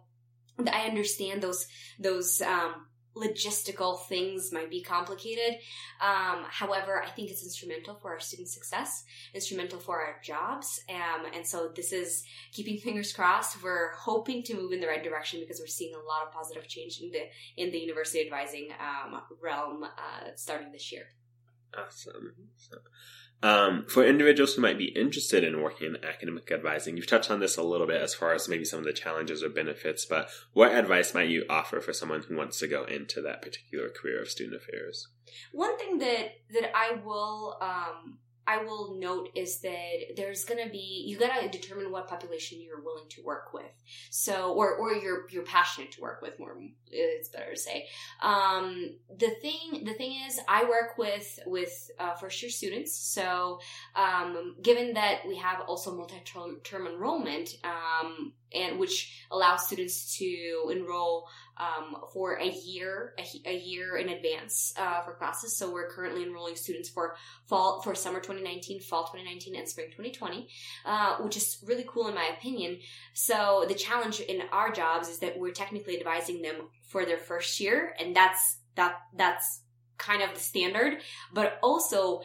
I 0.65 0.87
understand 0.87 1.41
those 1.41 1.67
those 1.99 2.41
um, 2.41 2.87
logistical 3.15 4.05
things 4.07 4.51
might 4.51 4.69
be 4.69 4.81
complicated. 4.81 5.59
Um, 6.01 6.45
however, 6.49 7.03
I 7.03 7.09
think 7.09 7.29
it's 7.29 7.43
instrumental 7.43 7.95
for 7.95 8.11
our 8.11 8.19
student 8.19 8.49
success, 8.49 9.03
instrumental 9.33 9.79
for 9.79 9.99
our 9.99 10.19
jobs, 10.23 10.81
um, 10.89 11.25
and 11.33 11.45
so 11.45 11.71
this 11.75 11.91
is 11.91 12.23
keeping 12.51 12.77
fingers 12.83 13.13
crossed. 13.13 13.61
We're 13.63 13.93
hoping 13.95 14.43
to 14.43 14.55
move 14.55 14.71
in 14.71 14.79
the 14.79 14.87
right 14.87 15.03
direction 15.03 15.39
because 15.39 15.59
we're 15.59 15.67
seeing 15.67 15.95
a 15.95 16.07
lot 16.07 16.25
of 16.25 16.33
positive 16.33 16.67
change 16.67 17.01
in 17.01 17.11
the 17.11 17.23
in 17.57 17.71
the 17.71 17.79
university 17.79 18.21
advising 18.21 18.69
um, 18.79 19.21
realm 19.41 19.83
uh, 19.83 20.29
starting 20.35 20.71
this 20.71 20.91
year. 20.91 21.07
Awesome. 21.77 22.33
So, 22.55 22.77
um, 23.43 23.85
for 23.87 24.03
individuals 24.03 24.55
who 24.55 24.61
might 24.61 24.77
be 24.77 24.85
interested 24.85 25.43
in 25.43 25.61
working 25.61 25.87
in 25.87 26.03
academic 26.03 26.51
advising, 26.51 26.97
you've 26.97 27.07
touched 27.07 27.29
on 27.29 27.39
this 27.39 27.57
a 27.57 27.63
little 27.63 27.85
bit 27.85 28.01
as 28.01 28.15
far 28.15 28.33
as 28.33 28.49
maybe 28.49 28.65
some 28.65 28.79
of 28.79 28.85
the 28.85 28.93
challenges 28.93 29.43
or 29.43 29.49
benefits, 29.49 30.05
but 30.05 30.29
what 30.53 30.73
advice 30.73 31.13
might 31.13 31.29
you 31.29 31.45
offer 31.49 31.79
for 31.79 31.93
someone 31.93 32.23
who 32.23 32.35
wants 32.35 32.57
to 32.59 32.67
go 32.67 32.83
into 32.85 33.21
that 33.21 33.41
particular 33.41 33.89
career 33.89 34.21
of 34.21 34.29
student 34.29 34.55
affairs? 34.55 35.07
One 35.51 35.77
thing 35.77 35.99
that 35.99 36.37
that 36.51 36.75
I 36.75 36.95
will 37.03 37.57
um, 37.61 38.17
I 38.47 38.63
will 38.63 38.95
note 38.97 39.29
is 39.35 39.59
that 39.59 40.15
there's 40.15 40.45
gonna 40.45 40.69
be 40.69 41.03
you 41.05 41.17
gotta 41.17 41.49
determine 41.49 41.91
what 41.91 42.07
population 42.07 42.61
you're 42.61 42.81
willing 42.81 43.09
to 43.09 43.21
work 43.23 43.53
with. 43.53 43.71
So 44.09 44.53
or 44.53 44.75
or 44.75 44.93
you're 44.93 45.27
you're 45.29 45.43
passionate 45.43 45.91
to 45.93 46.01
work 46.01 46.21
with 46.21 46.39
more 46.39 46.57
it's 46.89 47.27
better 47.27 47.51
to 47.53 47.59
say. 47.59 47.87
Um, 48.21 48.95
the 49.09 49.31
thing 49.41 49.83
the 49.83 49.93
thing 49.93 50.15
is 50.27 50.39
I 50.47 50.63
work 50.63 50.97
with 50.97 51.39
with 51.45 51.91
uh, 51.99 52.13
first 52.13 52.41
year 52.41 52.49
students. 52.49 52.97
So 52.97 53.59
um, 53.95 54.55
given 54.61 54.93
that 54.93 55.27
we 55.27 55.35
have 55.37 55.61
also 55.67 55.95
multi 55.95 56.21
term 56.23 56.87
enrollment, 56.87 57.57
um, 57.63 58.33
and 58.53 58.79
which 58.79 59.25
allows 59.31 59.65
students 59.65 60.17
to 60.17 60.71
enroll 60.71 61.27
um, 61.57 61.97
for 62.13 62.35
a 62.35 62.47
year 62.47 63.13
a, 63.17 63.49
a, 63.49 63.57
year 63.57 63.97
in 63.97 64.09
advance 64.09 64.73
uh, 64.77 65.01
for 65.01 65.13
classes. 65.13 65.57
So 65.57 65.71
we're 65.71 65.89
currently 65.89 66.23
enrolling 66.23 66.55
students 66.55 66.89
for 66.89 67.15
fall 67.47 67.81
for 67.81 67.95
summer 67.95 68.19
2019, 68.19 68.81
fall 68.81 69.03
2019, 69.03 69.55
and 69.55 69.67
spring 69.67 69.87
2020, 69.87 70.47
uh, 70.85 71.17
which 71.17 71.35
is 71.35 71.57
really 71.65 71.85
cool 71.87 72.07
in 72.07 72.15
my 72.15 72.29
opinion. 72.37 72.77
So 73.13 73.65
the 73.67 73.73
challenge 73.73 74.19
in 74.19 74.43
our 74.51 74.71
jobs 74.71 75.09
is 75.09 75.19
that 75.19 75.37
we're 75.37 75.51
technically 75.51 75.97
advising 75.97 76.41
them 76.41 76.69
for 76.87 77.05
their 77.05 77.17
first 77.17 77.59
year, 77.59 77.95
and 77.99 78.15
that's 78.15 78.57
that 78.75 78.97
that's 79.15 79.61
kind 79.97 80.21
of 80.21 80.33
the 80.33 80.39
standard, 80.39 81.01
but 81.33 81.59
also 81.63 82.21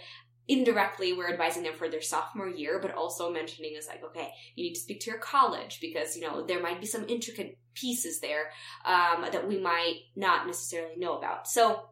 indirectly 0.48 1.12
we're 1.12 1.31
advising 1.31 1.62
them 1.62 1.74
for 1.74 1.88
their 1.88 2.02
sophomore 2.02 2.48
year 2.48 2.81
but 2.81 2.94
also 2.94 3.31
mentioning 3.31 3.74
is 3.76 3.87
like 3.87 4.02
okay 4.02 4.31
you 4.57 4.64
need 4.64 4.74
to 4.74 4.81
speak 4.81 5.00
to 5.00 5.11
your 5.11 5.18
college 5.20 5.78
because 5.81 6.16
you 6.16 6.22
know 6.22 6.44
there 6.44 6.61
might 6.61 6.81
be 6.81 6.87
some 6.87 7.09
intricate 7.09 7.59
pieces 7.74 8.20
there 8.20 8.50
um, 8.85 9.26
that 9.33 9.46
we 9.46 9.59
might 9.59 10.00
not 10.16 10.46
necessarily 10.46 10.96
know 10.96 11.16
about. 11.16 11.48
So 11.48 11.88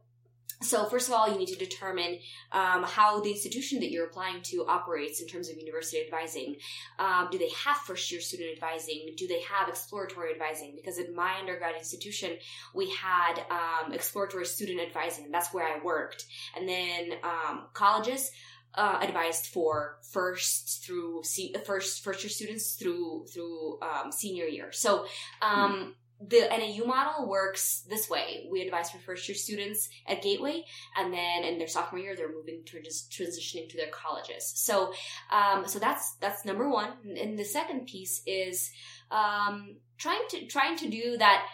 so 0.63 0.85
first 0.85 1.09
of 1.09 1.15
all, 1.15 1.31
you 1.31 1.39
need 1.39 1.49
to 1.49 1.57
determine 1.57 2.19
um, 2.53 2.83
how 2.83 3.21
the 3.21 3.31
institution 3.31 3.81
that 3.81 3.91
you're 3.91 4.07
applying 4.07 4.43
to 4.43 4.67
operates 4.67 5.21
in 5.21 5.27
terms 5.27 5.49
of 5.49 5.57
university 5.57 6.03
advising. 6.05 6.57
Um, 6.99 7.29
do 7.31 7.39
they 7.39 7.49
have 7.65 7.79
first 7.79 8.11
year 8.13 8.21
student 8.21 8.51
advising? 8.55 9.15
Do 9.17 9.27
they 9.27 9.41
have 9.43 9.69
exploratory 9.69 10.33
advising? 10.33 10.75
Because 10.77 10.99
at 10.99 11.15
my 11.15 11.39
undergrad 11.41 11.77
institution, 11.77 12.37
we 12.75 12.91
had 12.91 13.41
um, 13.51 13.93
exploratory 13.93 14.45
student 14.45 14.81
advising, 14.81 15.25
and 15.25 15.35
that's 15.35 15.53
where 15.55 15.67
I 15.67 15.83
worked. 15.83 16.27
And 16.57 16.69
then 16.69 17.13
um, 17.23 17.67
colleges. 17.73 18.31
Uh, 18.73 19.01
advised 19.03 19.47
for 19.47 19.99
first 20.13 20.85
through 20.85 21.25
se- 21.25 21.53
first 21.67 22.05
first 22.05 22.23
year 22.23 22.31
students 22.31 22.75
through 22.77 23.27
through 23.27 23.81
um, 23.83 24.13
senior 24.13 24.45
year. 24.45 24.71
So 24.71 25.07
um, 25.43 25.97
the 26.21 26.49
NAU 26.51 26.85
model 26.85 27.29
works 27.29 27.83
this 27.89 28.11
way. 28.11 28.47
We 28.51 28.61
advise 28.63 28.91
for 28.91 28.99
first 28.99 29.29
year 29.29 29.37
students 29.37 29.89
at 30.07 30.23
Gateway, 30.23 30.65
and 30.97 31.13
then 31.13 31.45
in 31.45 31.59
their 31.59 31.69
sophomore 31.69 32.01
year, 32.01 32.15
they're 32.15 32.33
moving 32.33 32.63
to 32.67 32.83
just 32.83 33.11
transitioning 33.11 33.69
to 33.71 33.77
their 33.77 33.91
colleges. 33.91 34.53
So, 34.55 34.93
um, 35.31 35.67
so 35.67 35.79
that's 35.79 36.17
that's 36.21 36.45
number 36.45 36.69
one. 36.69 36.91
And 37.19 37.39
the 37.39 37.45
second 37.45 37.87
piece 37.87 38.23
is 38.27 38.71
um, 39.11 39.77
trying 39.97 40.23
to 40.31 40.47
trying 40.47 40.77
to 40.79 40.89
do 40.91 41.17
that 41.19 41.47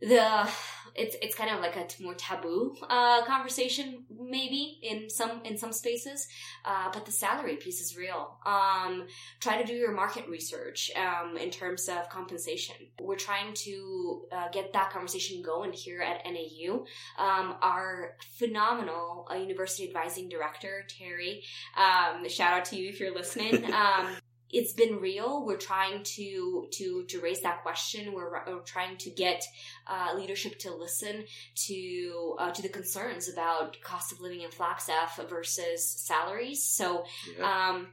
the 0.00 0.48
it's 0.96 1.16
it's 1.20 1.34
kind 1.34 1.50
of 1.50 1.60
like 1.60 1.76
a 1.76 2.02
more 2.02 2.14
taboo 2.14 2.74
uh, 2.88 3.24
conversation 3.24 4.04
maybe 4.18 4.78
in 4.82 5.10
some 5.10 5.42
in 5.44 5.56
some 5.56 5.72
spaces. 5.72 6.26
Uh, 6.64 6.90
but 6.92 7.04
the 7.06 7.12
salary 7.12 7.56
piece 7.56 7.80
is 7.80 7.96
real. 7.96 8.38
Um, 8.44 9.06
try 9.40 9.60
to 9.60 9.66
do 9.66 9.74
your 9.74 9.92
market 9.92 10.28
research 10.28 10.90
um, 10.96 11.36
in 11.36 11.50
terms 11.50 11.88
of 11.88 12.08
compensation. 12.08 12.76
We're 13.00 13.16
trying 13.16 13.54
to 13.54 14.22
uh, 14.32 14.48
get 14.52 14.72
that 14.72 14.90
conversation 14.90 15.42
going 15.42 15.72
here 15.72 16.00
at 16.00 16.24
nau 16.24 16.84
um, 17.18 17.56
our 17.62 18.16
phenomenal 18.38 19.28
uh, 19.30 19.34
university 19.34 19.86
advising 19.86 20.28
director 20.28 20.84
terry 20.88 21.42
um, 21.76 22.28
shout 22.28 22.52
out 22.52 22.64
to 22.66 22.76
you 22.76 22.88
if 22.88 23.00
you're 23.00 23.14
listening. 23.14 23.64
Um, 23.76 24.16
it's 24.50 24.72
been 24.72 25.00
real. 25.00 25.44
We're 25.44 25.56
trying 25.56 26.02
to 26.02 26.68
to 26.72 27.04
to 27.08 27.20
raise 27.20 27.40
that 27.42 27.62
question. 27.62 28.12
We're, 28.12 28.44
we're 28.46 28.60
trying 28.60 28.96
to 28.98 29.10
get 29.10 29.44
uh, 29.86 30.12
leadership 30.16 30.58
to 30.60 30.74
listen 30.74 31.24
to 31.66 32.36
uh, 32.38 32.50
to 32.52 32.62
the 32.62 32.68
concerns 32.68 33.28
about 33.28 33.80
cost 33.82 34.12
of 34.12 34.20
living 34.20 34.42
in 34.42 34.50
Flagstaff 34.50 35.20
versus 35.28 35.88
salaries. 35.88 36.62
So. 36.62 37.04
Yeah. 37.38 37.70
Um, 37.70 37.88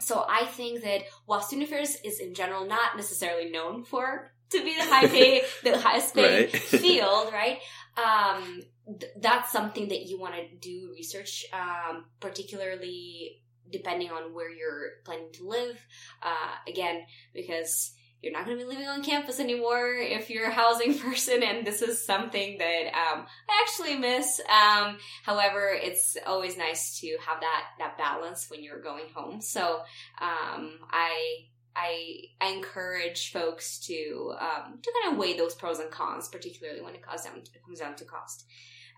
so 0.00 0.24
I 0.28 0.46
think 0.46 0.82
that 0.82 1.02
while 1.26 1.40
student 1.40 1.68
affairs 1.68 1.96
is 2.02 2.18
in 2.18 2.34
general 2.34 2.66
not 2.66 2.96
necessarily 2.96 3.50
known 3.50 3.84
for 3.84 4.32
to 4.50 4.64
be 4.64 4.74
the 4.76 4.84
high 4.84 5.06
pay, 5.06 5.42
the 5.62 5.78
highest 5.78 6.14
paid 6.14 6.52
right. 6.52 6.56
field, 6.56 7.30
right? 7.32 7.58
Um, 7.96 8.62
th- 8.98 9.12
that's 9.20 9.52
something 9.52 9.88
that 9.88 10.06
you 10.06 10.18
want 10.18 10.34
to 10.34 10.56
do 10.56 10.90
research, 10.92 11.46
um, 11.52 12.06
particularly 12.20 13.42
depending 13.72 14.10
on 14.10 14.34
where 14.34 14.50
you're 14.50 15.00
planning 15.04 15.32
to 15.34 15.48
live. 15.48 15.84
Uh, 16.22 16.54
again, 16.68 17.02
because 17.34 17.94
you're 18.22 18.32
not 18.32 18.46
going 18.46 18.56
to 18.56 18.64
be 18.64 18.70
living 18.70 18.86
on 18.86 19.02
campus 19.02 19.40
anymore 19.40 19.94
if 19.94 20.30
you're 20.30 20.46
a 20.46 20.52
housing 20.52 20.96
person, 20.98 21.42
and 21.42 21.66
this 21.66 21.82
is 21.82 22.04
something 22.06 22.58
that 22.58 22.86
um, 22.86 23.26
I 23.48 23.62
actually 23.62 23.96
miss. 23.96 24.40
Um, 24.48 24.98
however, 25.24 25.70
it's 25.72 26.16
always 26.26 26.56
nice 26.56 27.00
to 27.00 27.16
have 27.26 27.40
that 27.40 27.64
that 27.78 27.98
balance 27.98 28.48
when 28.48 28.62
you're 28.62 28.80
going 28.80 29.06
home. 29.14 29.40
So 29.40 29.82
um, 30.20 30.78
I. 30.90 31.46
I, 31.74 32.24
encourage 32.42 33.32
folks 33.32 33.78
to 33.86 34.34
um, 34.38 34.78
to 34.82 34.92
kind 35.00 35.14
of 35.14 35.18
weigh 35.18 35.38
those 35.38 35.54
pros 35.54 35.78
and 35.78 35.90
cons, 35.90 36.28
particularly 36.28 36.82
when 36.82 36.94
it 36.94 37.00
comes 37.00 37.22
down 37.22 37.40
to, 37.40 37.58
comes 37.64 37.78
down 37.78 37.96
to 37.96 38.04
cost. 38.04 38.44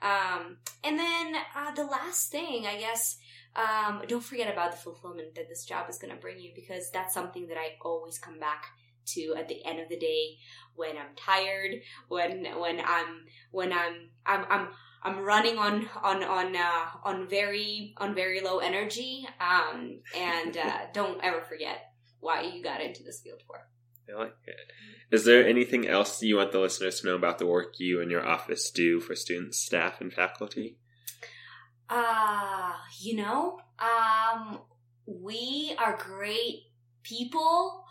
Um, 0.02 0.56
and 0.82 0.98
then 0.98 1.34
uh, 1.54 1.70
the 1.72 1.84
last 1.84 2.32
thing, 2.32 2.66
I 2.66 2.78
guess, 2.78 3.16
um, 3.56 4.02
don't 4.08 4.22
forget 4.22 4.52
about 4.52 4.72
the 4.72 4.78
fulfillment 4.78 5.34
that 5.36 5.48
this 5.48 5.64
job 5.64 5.88
is 5.88 5.98
going 5.98 6.14
to 6.14 6.20
bring 6.20 6.40
you 6.40 6.50
because 6.54 6.90
that's 6.90 7.14
something 7.14 7.46
that 7.48 7.56
I 7.56 7.76
always 7.80 8.18
come 8.18 8.38
back 8.38 8.66
to 9.06 9.34
at 9.36 9.48
the 9.48 9.64
end 9.64 9.80
of 9.80 9.88
the 9.88 9.98
day 9.98 10.38
when 10.74 10.96
I'm 10.96 11.14
tired, 11.16 11.82
when 12.08 12.44
when 12.58 12.80
I'm 12.80 13.24
when 13.50 13.72
I'm 13.72 14.08
I'm 14.26 14.44
I'm 14.50 14.68
I'm 15.02 15.18
running 15.20 15.58
on 15.58 15.88
on 16.02 16.24
on 16.24 16.56
uh, 16.56 16.86
on 17.04 17.28
very 17.28 17.94
on 17.98 18.14
very 18.14 18.40
low 18.40 18.58
energy. 18.58 19.26
Um, 19.40 20.00
and 20.16 20.56
uh, 20.56 20.78
don't 20.92 21.22
ever 21.22 21.42
forget 21.42 21.92
why 22.20 22.42
you 22.42 22.62
got 22.62 22.80
into 22.80 23.02
this 23.02 23.20
field 23.20 23.42
for. 23.46 23.68
I 24.08 24.18
like 24.18 24.36
it. 24.46 24.56
Is 25.10 25.24
there 25.24 25.46
anything 25.46 25.86
else 25.86 26.22
you 26.22 26.36
want 26.36 26.52
the 26.52 26.58
listeners 26.58 27.00
to 27.00 27.06
know 27.06 27.14
about 27.14 27.38
the 27.38 27.46
work 27.46 27.78
you 27.78 28.02
and 28.02 28.10
your 28.10 28.26
office 28.26 28.70
do 28.70 29.00
for 29.00 29.14
students, 29.14 29.58
staff, 29.58 30.00
and 30.00 30.12
faculty? 30.12 30.76
Uh, 31.88 32.72
you 33.00 33.16
know, 33.16 33.60
um, 33.78 34.60
we 35.06 35.74
are 35.78 35.96
great 35.96 36.64
people. 37.02 37.84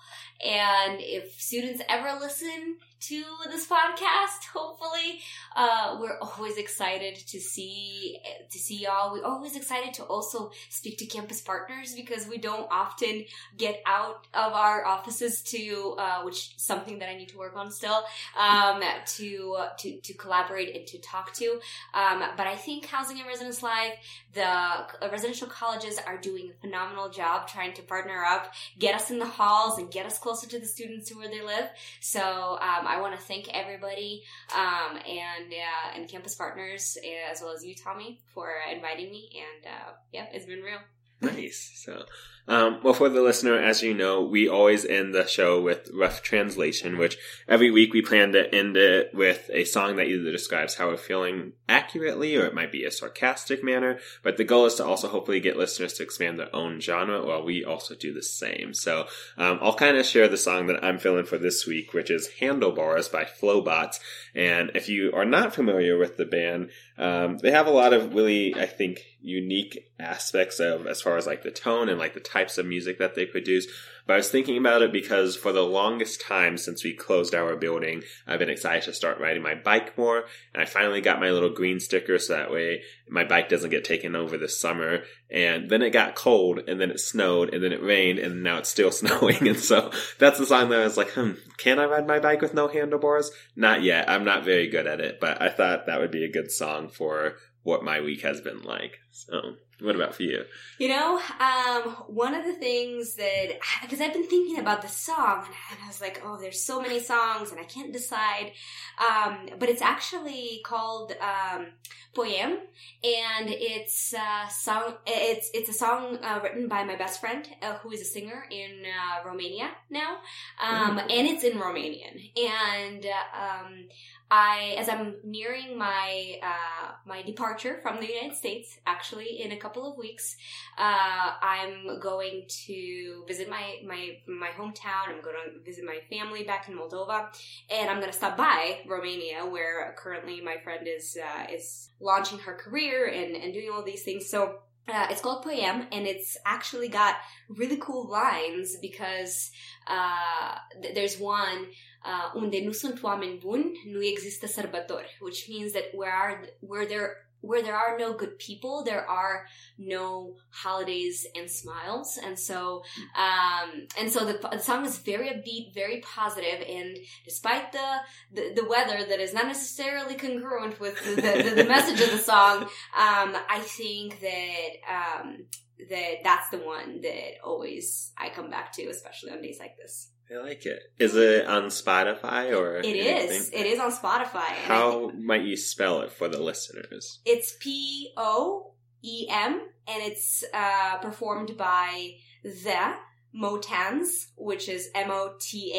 And 0.43 0.99
if 0.99 1.39
students 1.39 1.82
ever 1.88 2.19
listen 2.19 2.77
to 3.08 3.24
this 3.50 3.68
podcast. 3.68 4.46
Hopefully, 4.54 5.20
uh, 5.56 5.98
we're 6.00 6.18
always 6.20 6.58
excited 6.58 7.16
to 7.16 7.39
see 7.39 8.18
to 8.50 8.58
see 8.58 8.78
y'all. 8.78 9.13
We're 9.13 9.26
always 9.26 9.56
excited 9.58 9.94
to 9.96 10.04
also 10.04 10.52
speak 10.70 10.98
to 11.00 11.06
campus 11.06 11.42
partners 11.42 11.94
because 11.96 12.28
we 12.28 12.38
don't 12.38 12.68
often 12.72 13.26
get 13.58 13.82
out 13.86 14.28
of 14.34 14.54
our 14.54 14.86
offices 14.86 15.42
to, 15.44 15.96
uh, 16.00 16.22
which 16.24 16.58
something 16.58 17.00
that 17.00 17.10
I 17.10 17.16
need 17.16 17.30
to 17.30 17.38
work 17.38 17.58
on 17.58 17.72
still, 17.72 18.04
um, 18.39 18.82
to 19.18 19.58
to 19.80 20.00
to 20.00 20.13
collaborate 20.13 20.76
and 20.76 20.88
to 20.88 20.98
talk 21.00 21.34
to. 21.34 21.60
Um, 21.94 22.24
but 22.38 22.48
I 22.48 22.56
think 22.56 22.86
Housing 22.86 23.20
and 23.20 23.28
Residence 23.28 23.62
life 23.62 23.94
the 24.34 25.10
residential 25.12 25.48
colleges 25.48 26.00
are 26.06 26.18
doing 26.18 26.50
a 26.50 26.62
phenomenal 26.62 27.10
job 27.10 27.48
trying 27.48 27.74
to 27.74 27.82
partner 27.84 28.24
up, 28.24 28.54
get 28.80 28.96
us 28.96 29.12
in 29.12 29.20
the 29.20 29.26
halls, 29.26 29.78
and 29.78 29.92
get 29.92 30.06
us 30.06 30.18
closer 30.18 30.48
to 30.48 30.60
the 30.60 30.66
students 30.66 31.10
to 31.10 31.16
where 31.16 31.30
they 31.30 31.42
live. 31.42 31.70
So 32.00 32.58
um, 32.62 32.88
I 32.93 33.01
want 33.01 33.19
to 33.19 33.25
thank 33.25 33.49
everybody 33.53 34.23
um, 34.56 34.97
and 34.97 35.51
uh, 35.51 35.95
and 35.95 36.08
campus 36.08 36.36
partners 36.36 36.97
as 37.32 37.41
well 37.41 37.53
as 37.53 37.65
you, 37.65 37.73
Tommy, 37.75 38.21
for 38.34 38.49
inviting 38.71 39.10
me. 39.10 39.29
And 39.34 39.73
uh, 39.73 39.91
yeah, 40.12 40.27
it's 40.32 40.45
been 40.45 40.62
real. 40.62 40.79
Nice. 41.21 41.71
So, 41.75 42.06
um, 42.45 42.82
well, 42.84 42.93
for 42.93 43.08
the 43.08 43.21
listener, 43.21 43.58
as 43.58 43.82
you 43.82 43.93
know, 43.93 44.21
we 44.21 44.49
always 44.49 44.86
end 44.86 45.15
the 45.15 45.25
show 45.25 45.62
with 45.62 45.89
rough 45.93 46.21
translation, 46.21 46.97
which 46.97 47.17
every 47.47 47.71
week 47.71 47.93
we 47.93 48.01
plan 48.01 48.34
to 48.34 48.53
end 48.53 48.75
it 48.75 49.12
with 49.13 49.49
a 49.53 49.63
song 49.63 49.95
that 49.95 50.08
either 50.08 50.29
describes 50.29 50.75
how 50.75 50.89
we're 50.89 50.97
feeling 50.97 51.53
accurately 51.69 52.36
or 52.36 52.45
it 52.45 52.53
might 52.53 52.71
be 52.71 52.84
a 52.84 52.91
sarcastic 52.91 53.63
manner. 53.63 53.99
But 54.23 54.36
the 54.36 54.43
goal 54.43 54.65
is 54.65 54.75
to 54.75 54.86
also 54.86 55.08
hopefully 55.08 55.39
get 55.39 55.56
listeners 55.56 55.93
to 55.93 56.03
expand 56.03 56.38
their 56.38 56.53
own 56.53 56.82
genre 56.82 57.25
while 57.25 57.43
we 57.43 57.63
also 57.63 57.95
do 57.95 58.13
the 58.13 58.23
same. 58.23 58.73
So, 58.73 59.08
um, 59.38 59.60
I'll 59.62 59.75
kind 59.75 59.95
of 59.95 60.06
share 60.06 60.27
the 60.27 60.38
song 60.38 60.67
that 60.67 60.84
I'm 60.84 60.99
feeling 60.99 61.25
for 61.25 61.38
this 61.38 61.65
week, 61.65 61.93
which 61.93 62.12
is 62.12 62.29
Handlebars 62.41 63.08
by 63.08 63.23
Flobots. 63.23 64.01
And 64.36 64.71
if 64.75 64.89
you 64.89 65.13
are 65.13 65.25
not 65.25 65.56
familiar 65.56 65.97
with 65.97 66.17
the 66.17 66.25
band, 66.25 66.71
um, 66.97 67.38
they 67.38 67.51
have 67.51 67.67
a 67.67 67.71
lot 67.71 67.93
of 67.93 68.13
really, 68.13 68.53
I 68.56 68.65
think, 68.65 69.01
unique 69.21 69.91
aspects 69.99 70.60
of 70.60 70.86
as 70.86 71.01
far 71.01 71.17
as 71.17 71.25
like 71.25 71.43
the 71.43 71.51
tone 71.51 71.88
and 71.89 71.97
like 71.97 72.13
the 72.13 72.19
types 72.34 72.58
of 72.58 72.65
music 72.65 72.98
that 73.00 73.15
they 73.15 73.26
produce. 73.26 73.67
But 74.06 74.13
I 74.13 74.17
was 74.17 74.30
thinking 74.30 74.58
about 74.58 74.82
it 74.82 74.91
because 74.91 75.38
for 75.38 75.54
the 75.54 75.62
longest 75.62 76.19
time 76.19 76.58
since 76.58 76.84
we 76.84 76.93
closed 76.93 77.34
our 77.34 77.56
building, 77.56 78.04
I've 78.28 78.39
been 78.39 78.50
excited 78.50 78.84
to 78.84 78.93
start 78.93 79.19
riding 79.19 79.41
my 79.41 79.56
bike 79.56 79.98
more. 79.98 80.26
And 80.54 80.62
I 80.62 80.65
finally 80.65 81.00
got 81.00 81.22
my 81.22 81.32
little 81.32 81.52
green 81.52 81.80
sticker 81.80 82.19
so 82.19 82.34
that 82.34 82.52
way 82.52 82.82
my 83.08 83.24
bike 83.24 83.48
doesn't 83.48 83.69
get 83.69 83.86
taken 83.86 84.15
over 84.15 84.38
this 84.38 84.60
summer. 84.60 85.04
And 85.32 85.69
then 85.69 85.82
it 85.82 85.91
got 85.91 86.15
cold 86.15 86.63
and 86.67 86.82
then 86.82 86.91
it 86.91 87.00
snowed 87.00 87.54
and 87.54 87.63
then 87.63 87.72
it 87.72 87.82
rained 87.82 88.19
and 88.19 88.43
now 88.43 88.58
it's 88.58 88.69
still 88.69 88.91
snowing. 88.91 89.48
And 89.48 89.60
so 89.60 89.91
that's 90.19 90.39
the 90.39 90.46
song 90.46 90.69
that 90.69 90.82
I 90.82 90.84
was 90.84 90.98
like, 90.98 91.12
hmm, 91.12 91.32
can 91.58 91.80
I 91.80 91.86
ride 91.86 92.08
my 92.08 92.19
bike 92.19 92.41
with 92.41 92.54
no 92.54 92.67
handlebars? 92.67 93.32
Not 93.56 93.84
yet. 93.84 94.10
I'm 94.10 94.26
not 94.26 94.43
very 94.43 94.67
good 94.67 94.88
at 94.88 95.00
it, 95.00 95.19
but 95.22 95.41
I 95.41 95.50
thought 95.50 95.86
that 95.86 96.02
would 96.02 96.12
be 96.12 96.26
a 96.26 96.32
good 96.32 96.52
song 96.52 96.89
for 96.89 97.36
what 97.63 97.86
my 97.86 98.02
week 98.02 98.22
has 98.22 98.41
been 98.41 98.62
like. 98.63 99.00
So 99.12 99.56
what 99.84 99.96
about 99.96 100.15
for 100.15 100.24
you? 100.24 100.46
You 100.80 100.88
know, 100.88 101.19
um, 101.39 101.91
one 102.08 102.34
of 102.34 102.46
the 102.46 102.54
things 102.54 103.15
that 103.15 103.60
because 103.82 104.00
I've 104.00 104.13
been 104.13 104.28
thinking 104.28 104.60
about 104.60 104.82
the 104.82 104.88
song 104.88 105.46
and 105.46 105.80
I 105.84 105.88
was 105.88 106.00
like, 106.00 106.22
oh, 106.24 106.38
there's 106.39 106.63
so 106.63 106.82
many 106.82 107.00
songs 107.00 107.52
and 107.52 107.60
I 107.60 107.65
can't 107.65 107.91
decide. 107.91 108.54
Um, 108.98 109.50
but 109.60 109.69
it's 109.69 109.82
actually 109.82 110.62
called 110.65 111.13
um, 111.22 111.67
Poem, 112.15 112.60
and 113.04 113.50
it's 113.50 114.13
a 114.13 114.50
song. 114.52 114.96
It's 115.06 115.50
it's 115.54 115.69
a 115.69 115.74
song 115.74 116.19
uh, 116.22 116.39
written 116.43 116.67
by 116.67 116.84
my 116.84 116.96
best 116.96 117.19
friend 117.19 117.48
uh, 117.62 117.74
who 117.80 117.91
is 117.91 118.02
a 118.02 118.06
singer 118.06 118.46
in 118.52 118.84
uh, 118.86 119.28
Romania 119.28 119.72
now, 119.89 120.17
um, 120.62 120.98
mm-hmm. 120.98 121.00
and 121.00 121.28
it's 121.28 121.43
in 121.43 121.58
Romanian. 121.58 122.32
And 122.38 123.06
uh, 123.06 123.65
um, 123.65 123.88
I, 124.31 124.75
as 124.79 124.89
I'm 124.89 125.15
nearing 125.23 125.77
my 125.77 126.39
uh, 126.41 126.91
my 127.05 127.21
departure 127.21 127.79
from 127.81 127.99
the 127.99 128.07
United 128.07 128.36
States, 128.36 128.79
actually 128.86 129.41
in 129.41 129.51
a 129.51 129.57
couple 129.57 129.89
of 129.89 129.97
weeks, 129.97 130.38
uh, 130.77 131.33
I'm 131.41 131.99
going 131.99 132.45
to 132.65 133.23
visit 133.27 133.49
my 133.49 133.75
my 133.86 134.17
my 134.27 134.49
hometown. 134.49 135.09
I'm 135.09 135.21
going 135.21 135.36
to 135.45 135.59
visit 135.63 135.83
my 135.86 135.99
family 136.09 136.43
back 136.43 136.67
in 136.67 136.75
Moldova, 136.75 137.27
and 137.69 137.89
I'm 137.89 137.97
going 137.97 138.12
to 138.12 138.17
stop 138.17 138.36
by 138.38 138.79
Romania, 138.88 139.45
where 139.45 139.93
currently 139.97 140.41
my 140.41 140.57
friend 140.63 140.88
is 140.88 141.17
uh, 141.21 141.45
is 141.51 141.89
launching 141.99 142.39
her 142.39 142.55
career 142.55 143.07
and 143.07 143.36
and 143.36 143.53
doing 143.53 143.69
all 143.71 143.83
these 143.83 144.03
things. 144.03 144.29
So. 144.29 144.59
Uh, 144.88 145.08
it's 145.10 145.22
called 145.22 145.43
Poem, 145.43 145.88
and 145.93 146.06
it's 146.06 146.36
actually 146.46 146.89
got 146.89 147.15
really 147.48 147.78
cool 147.78 148.10
lines 148.10 148.76
because 148.82 149.50
uh, 149.88 150.56
th- 150.82 150.93
there's 150.93 151.17
one 151.19 151.67
uh, 152.04 152.32
unde 152.36 152.60
nu 152.63 152.72
sunt 152.72 153.04
oameni 153.04 153.38
buni, 153.38 153.82
nu 153.86 154.04
există 154.04 154.48
sărbători, 154.48 155.17
which 155.22 155.48
means 155.48 155.72
that 155.72 155.84
where 155.93 156.12
are 156.12 156.58
where 156.60 156.86
there 156.86 157.10
where 157.43 157.62
there 157.62 157.75
are 157.75 157.97
no 157.97 158.13
good 158.13 158.39
people, 158.39 158.84
there 158.86 159.06
are 159.06 159.45
no 159.77 160.38
holidays 160.49 161.27
and 161.36 161.49
smiles. 161.51 162.17
And 162.23 162.39
so, 162.39 162.84
um, 163.15 163.88
and 163.99 164.10
so 164.10 164.25
the, 164.25 164.39
the, 164.49 164.60
song 164.60 164.86
is 164.86 164.97
very 164.97 165.27
upbeat, 165.27 165.73
very 165.73 165.99
positive, 165.99 166.65
and 166.67 166.97
despite 167.25 167.74
the, 167.74 167.97
the, 168.32 168.61
the 168.61 168.65
weather 168.65 169.03
that 169.03 169.20
is 169.20 169.34
not 169.34 169.47
necessarily 169.47 170.15
congruent 170.15 170.80
with 170.80 171.03
the, 171.03 171.22
the, 171.22 171.53
the 171.55 171.65
message 171.65 171.99
of 171.99 172.11
the 172.11 172.18
song, 172.18 172.61
um, 172.97 173.36
I 173.49 173.61
think 173.61 174.22
that, 174.22 174.70
um, 174.89 175.45
that 175.89 176.24
that's 176.24 176.49
the 176.49 176.59
one 176.59 177.01
that 177.01 177.43
always 177.43 178.13
I 178.18 178.30
come 178.30 178.49
back 178.49 178.72
to, 178.74 178.84
especially 178.86 179.32
on 179.32 179.41
days 179.41 179.57
like 179.59 179.76
this. 179.76 180.12
I 180.32 180.38
like 180.38 180.65
it. 180.65 180.82
Is 180.99 181.15
it 181.15 181.45
on 181.45 181.63
Spotify 181.63 182.57
or? 182.57 182.78
It 182.78 182.86
is. 182.86 183.49
It 183.49 183.65
is 183.65 183.80
on 183.80 183.91
Spotify. 183.91 184.53
How 184.65 185.09
might 185.09 185.43
you 185.43 185.57
spell 185.57 186.01
it 186.01 186.11
for 186.11 186.28
the 186.28 186.41
listeners? 186.41 187.19
It's 187.26 187.55
P 187.59 188.13
O 188.17 188.74
E 189.03 189.28
M, 189.30 189.61
and 189.88 190.03
it's 190.03 190.43
uh, 190.53 190.97
performed 190.97 191.57
by 191.57 192.15
the 192.43 192.95
Motans, 193.36 194.28
which 194.36 194.69
is 194.69 194.89
M 194.95 195.11
O 195.11 195.34
T 195.39 195.74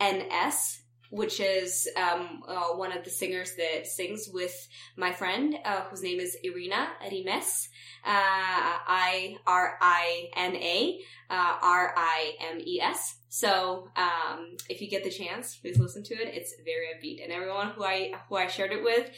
A 0.00 0.02
N 0.02 0.26
S, 0.30 0.82
which 1.10 1.40
is 1.40 1.88
um, 1.96 2.42
uh, 2.46 2.68
one 2.74 2.92
of 2.96 3.04
the 3.04 3.10
singers 3.10 3.54
that 3.56 3.86
sings 3.86 4.28
with 4.32 4.68
my 4.96 5.12
friend, 5.12 5.56
uh, 5.64 5.82
whose 5.82 6.02
name 6.02 6.20
is 6.20 6.36
Irina 6.42 6.88
Rimes. 7.02 7.68
Uh, 8.04 8.10
I 8.10 9.36
R 9.46 9.78
I 9.80 10.28
N 10.36 10.56
A 10.56 11.00
uh, 11.30 11.58
R 11.62 11.94
I 11.96 12.34
M 12.52 12.60
E 12.60 12.80
S. 12.80 13.16
So 13.28 13.90
um, 13.96 14.56
if 14.68 14.80
you 14.80 14.88
get 14.88 15.04
the 15.04 15.10
chance, 15.10 15.56
please 15.56 15.78
listen 15.78 16.02
to 16.04 16.14
it. 16.14 16.34
It's 16.34 16.54
very 16.64 16.86
upbeat, 16.94 17.22
and 17.22 17.32
everyone 17.32 17.70
who 17.70 17.84
I 17.84 18.12
who 18.28 18.36
I 18.36 18.46
shared 18.46 18.72
it 18.72 18.82
with 18.82 19.10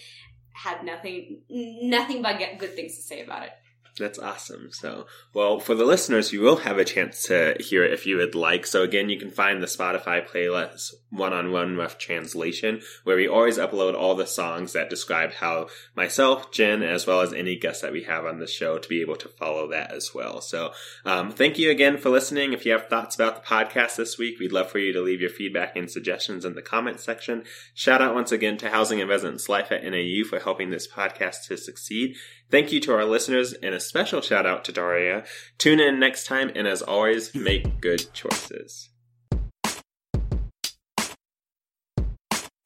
had 0.52 0.84
nothing 0.84 1.42
nothing 1.48 2.22
but 2.22 2.40
good 2.58 2.74
things 2.74 2.96
to 2.96 3.02
say 3.02 3.22
about 3.22 3.44
it. 3.44 3.52
That's 4.00 4.18
awesome. 4.18 4.70
So, 4.72 5.06
well, 5.34 5.60
for 5.60 5.74
the 5.74 5.84
listeners, 5.84 6.32
you 6.32 6.40
will 6.40 6.56
have 6.56 6.78
a 6.78 6.84
chance 6.84 7.22
to 7.24 7.54
hear 7.60 7.84
it 7.84 7.92
if 7.92 8.06
you 8.06 8.16
would 8.16 8.34
like. 8.34 8.66
So, 8.66 8.82
again, 8.82 9.10
you 9.10 9.18
can 9.18 9.30
find 9.30 9.62
the 9.62 9.66
Spotify 9.66 10.26
playlist 10.26 10.94
one 11.10 11.32
on 11.32 11.50
one 11.50 11.76
rough 11.76 11.98
translation, 11.98 12.80
where 13.04 13.16
we 13.16 13.28
always 13.28 13.58
upload 13.58 13.94
all 13.94 14.14
the 14.14 14.26
songs 14.26 14.72
that 14.72 14.88
describe 14.88 15.32
how 15.32 15.68
myself, 15.96 16.52
Jen, 16.52 16.82
as 16.82 17.06
well 17.06 17.20
as 17.20 17.32
any 17.32 17.56
guests 17.56 17.82
that 17.82 17.92
we 17.92 18.04
have 18.04 18.24
on 18.24 18.38
the 18.38 18.46
show 18.46 18.78
to 18.78 18.88
be 18.88 19.00
able 19.00 19.16
to 19.16 19.28
follow 19.28 19.68
that 19.68 19.92
as 19.92 20.14
well. 20.14 20.40
So, 20.40 20.72
um, 21.04 21.30
thank 21.30 21.58
you 21.58 21.70
again 21.70 21.98
for 21.98 22.10
listening. 22.10 22.52
If 22.52 22.64
you 22.64 22.72
have 22.72 22.88
thoughts 22.88 23.14
about 23.14 23.36
the 23.36 23.48
podcast 23.48 23.96
this 23.96 24.18
week, 24.18 24.38
we'd 24.38 24.52
love 24.52 24.70
for 24.70 24.78
you 24.78 24.92
to 24.92 25.02
leave 25.02 25.20
your 25.20 25.30
feedback 25.30 25.76
and 25.76 25.90
suggestions 25.90 26.44
in 26.44 26.54
the 26.54 26.62
comments 26.62 27.04
section. 27.04 27.44
Shout 27.74 28.00
out 28.00 28.14
once 28.14 28.32
again 28.32 28.56
to 28.58 28.70
Housing 28.70 29.00
and 29.00 29.10
Residence 29.10 29.48
Life 29.48 29.70
at 29.72 29.84
NAU 29.84 30.24
for 30.28 30.38
helping 30.38 30.70
this 30.70 30.88
podcast 30.88 31.46
to 31.48 31.56
succeed. 31.56 32.16
Thank 32.50 32.72
you 32.72 32.80
to 32.80 32.92
our 32.92 33.04
listeners 33.04 33.52
and 33.52 33.74
a 33.74 33.80
special 33.80 34.20
shout 34.20 34.44
out 34.44 34.64
to 34.64 34.72
Daria. 34.72 35.24
Tune 35.58 35.78
in 35.78 36.00
next 36.00 36.26
time 36.26 36.50
and 36.56 36.66
as 36.66 36.82
always, 36.82 37.32
make 37.34 37.80
good 37.80 38.12
choices. 38.12 38.88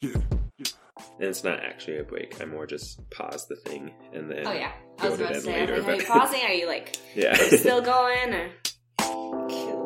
And 0.03 1.29
it's 1.31 1.45
not 1.45 1.61
actually 1.61 1.99
a 1.99 2.03
break. 2.03 2.41
I 2.41 2.45
more 2.45 2.67
just 2.67 2.99
pause 3.11 3.47
the 3.47 3.57
thing 3.57 3.93
and 4.13 4.31
then. 4.31 4.47
Oh 4.47 4.53
yeah, 4.53 4.73
I 4.99 5.09
was 5.09 5.21
about 5.21 5.35
to 5.35 5.41
say. 5.43 5.61
Later, 5.61 5.83
are 5.83 5.95
you 5.95 6.05
pausing? 6.09 6.41
Are 6.43 6.53
you 6.53 6.67
like? 6.67 6.97
Yeah. 7.15 7.35
still 7.35 7.81
going 7.81 8.35
or? 8.35 9.81